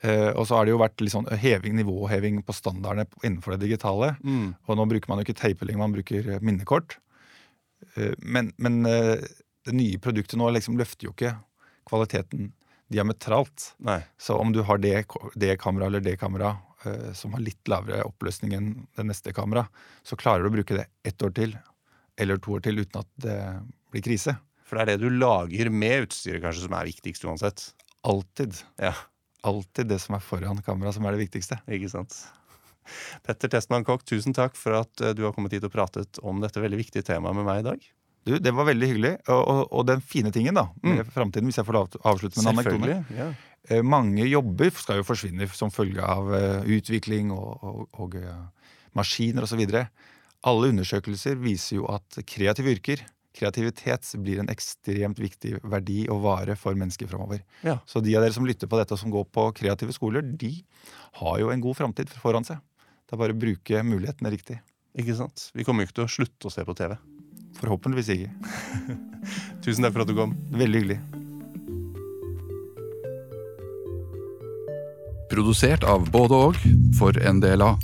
Uh, 0.00 0.32
og 0.32 0.46
så 0.48 0.56
har 0.56 0.64
det 0.64 0.72
jo 0.72 0.80
vært 0.80 1.02
litt 1.02 1.12
sånn 1.12 1.28
heving, 1.42 1.74
nivåheving 1.76 2.40
på 2.46 2.56
standardene 2.56 3.04
innenfor 3.20 3.56
det 3.56 3.66
digitale. 3.66 4.14
Mm. 4.24 4.54
Og 4.64 4.78
nå 4.78 4.86
bruker 4.88 5.12
man 5.12 5.20
jo 5.20 5.28
ikke 5.28 5.40
teipe 5.42 5.68
lenger, 5.68 5.82
man 5.82 5.96
bruker 5.96 6.30
eh, 6.36 6.44
minnekort. 6.44 6.98
Men, 8.20 8.50
men 8.60 8.82
det 8.84 9.72
nye 9.72 9.98
produktet 10.04 10.36
nå 10.36 10.50
liksom 10.52 10.76
løfter 10.76 11.06
jo 11.06 11.14
ikke 11.14 11.30
kvaliteten 11.88 12.50
diametralt. 12.92 13.70
Nei. 13.88 14.02
Så 14.20 14.36
om 14.36 14.52
du 14.52 14.60
har 14.68 14.78
det, 14.84 15.06
det 15.40 15.56
kameraet 15.62 15.88
eller 15.88 16.04
det 16.04 16.18
kameraet 16.20 17.16
som 17.16 17.32
har 17.34 17.42
litt 17.44 17.72
lavere 17.72 18.04
oppløsning 18.04 18.52
enn 18.56 18.68
det 19.00 19.06
neste 19.08 19.32
kameraet, 19.36 19.72
så 20.06 20.18
klarer 20.20 20.44
du 20.44 20.50
å 20.50 20.54
bruke 20.58 20.76
det 20.76 20.86
ett 21.08 21.24
år 21.24 21.32
til 21.40 21.56
eller 22.20 22.40
to 22.44 22.58
år 22.58 22.66
til 22.68 22.82
uten 22.84 23.00
at 23.00 23.10
det 23.24 23.38
blir 23.92 24.04
krise. 24.04 24.36
For 24.68 24.76
det 24.76 24.84
er 24.84 24.92
det 24.92 25.08
du 25.08 25.16
lager 25.16 25.72
med 25.72 26.10
utstyret 26.10 26.44
kanskje 26.44 26.68
som 26.68 26.76
er 26.76 26.92
viktigst 26.92 27.24
uansett? 27.24 27.70
Alltid. 28.06 28.60
Ja 28.76 28.92
alltid 29.46 29.90
det 29.90 30.00
som 30.02 30.16
er 30.16 30.24
foran 30.24 30.60
kamera, 30.66 30.92
som 30.92 31.06
er 31.06 31.16
det 31.16 31.24
viktigste. 31.24 31.60
Ikke 31.70 31.90
sant. 31.92 32.16
Petter 33.26 33.50
Testmann 33.52 33.84
Kokk, 33.86 34.04
tusen 34.08 34.34
takk 34.36 34.56
for 34.58 34.80
at 34.80 35.02
eh, 35.04 35.14
du 35.16 35.24
har 35.26 35.34
kommet 35.36 35.54
hit 35.54 35.66
og 35.66 35.72
pratet 35.74 36.20
om 36.26 36.40
dette 36.42 36.62
veldig 36.62 36.80
viktige 36.80 37.06
temaet 37.06 37.38
med 37.38 37.46
meg 37.46 37.62
i 37.62 37.66
dag. 37.70 37.88
Du, 38.28 38.34
det 38.42 38.52
var 38.52 38.68
veldig 38.68 38.88
hyggelig. 38.90 39.12
Og, 39.32 39.40
og, 39.40 39.62
og 39.72 39.86
den 39.88 40.02
fine 40.04 40.32
tingen 40.34 40.58
da, 40.58 40.66
med 40.84 41.08
framtiden, 41.14 41.48
hvis 41.48 41.60
jeg 41.60 41.68
får 41.68 41.80
avslutte 41.80 42.42
med 42.42 42.50
en 42.50 42.58
anekdote 42.58 42.98
Ja. 43.16 43.30
Eh, 43.68 43.82
Mange 43.84 44.24
jobber 44.28 44.72
skal 44.76 45.00
jo 45.00 45.06
forsvinne 45.08 45.48
som 45.56 45.72
følge 45.72 46.04
av 46.04 46.32
eh, 46.36 46.70
utvikling 46.78 47.32
og, 47.34 47.86
og, 47.92 48.16
maskiner 48.96 49.46
osv. 49.46 49.60
Alle 50.50 50.70
undersøkelser 50.72 51.36
viser 51.38 51.76
jo 51.78 51.88
at 51.92 52.20
kreative 52.26 52.72
yrker, 52.74 53.04
kreativitet, 53.36 54.06
blir 54.18 54.40
en 54.42 54.50
ekstremt 54.50 55.20
viktig 55.20 55.58
verdi 55.62 56.02
og 56.10 56.22
vare 56.24 56.56
for 56.58 56.78
mennesker 56.78 57.10
framover. 57.10 57.44
Ja. 57.66 57.78
Så 57.86 58.02
de 58.04 58.16
av 58.18 58.24
dere 58.24 58.34
som 58.36 58.48
lytter 58.48 58.70
på 58.70 58.80
dette 58.80 58.96
og 58.96 59.00
som 59.02 59.12
går 59.12 59.28
på 59.30 59.46
kreative 59.60 59.94
skoler, 59.96 60.24
de 60.24 60.52
har 61.20 61.38
jo 61.42 61.52
en 61.52 61.62
god 61.62 61.78
framtid 61.78 62.10
foran 62.22 62.46
seg. 62.46 62.60
Det 63.06 63.16
er 63.16 63.22
bare 63.22 63.34
å 63.34 63.40
bruke 63.42 63.84
mulighetene 63.86 64.34
riktig. 64.34 64.60
Ikke 64.98 65.16
sant? 65.18 65.48
Vi 65.54 65.66
kommer 65.66 65.82
jo 65.82 65.90
ikke 65.90 66.00
til 66.00 66.08
å 66.08 66.14
slutte 66.18 66.50
å 66.50 66.54
se 66.54 66.66
på 66.66 66.76
TV. 66.78 66.96
Forhåpentligvis 67.60 68.12
ikke. 68.14 68.30
Tusen 69.64 69.86
takk 69.86 69.94
for 69.94 70.04
at 70.04 70.10
du 70.10 70.16
kom. 70.18 70.34
Veldig 70.54 70.82
hyggelig. 70.82 71.00
Produsert 75.30 75.86
av 75.86 76.08
både 76.10 76.38
og 76.48 76.58
for 76.98 77.14
NDLA. 77.14 77.76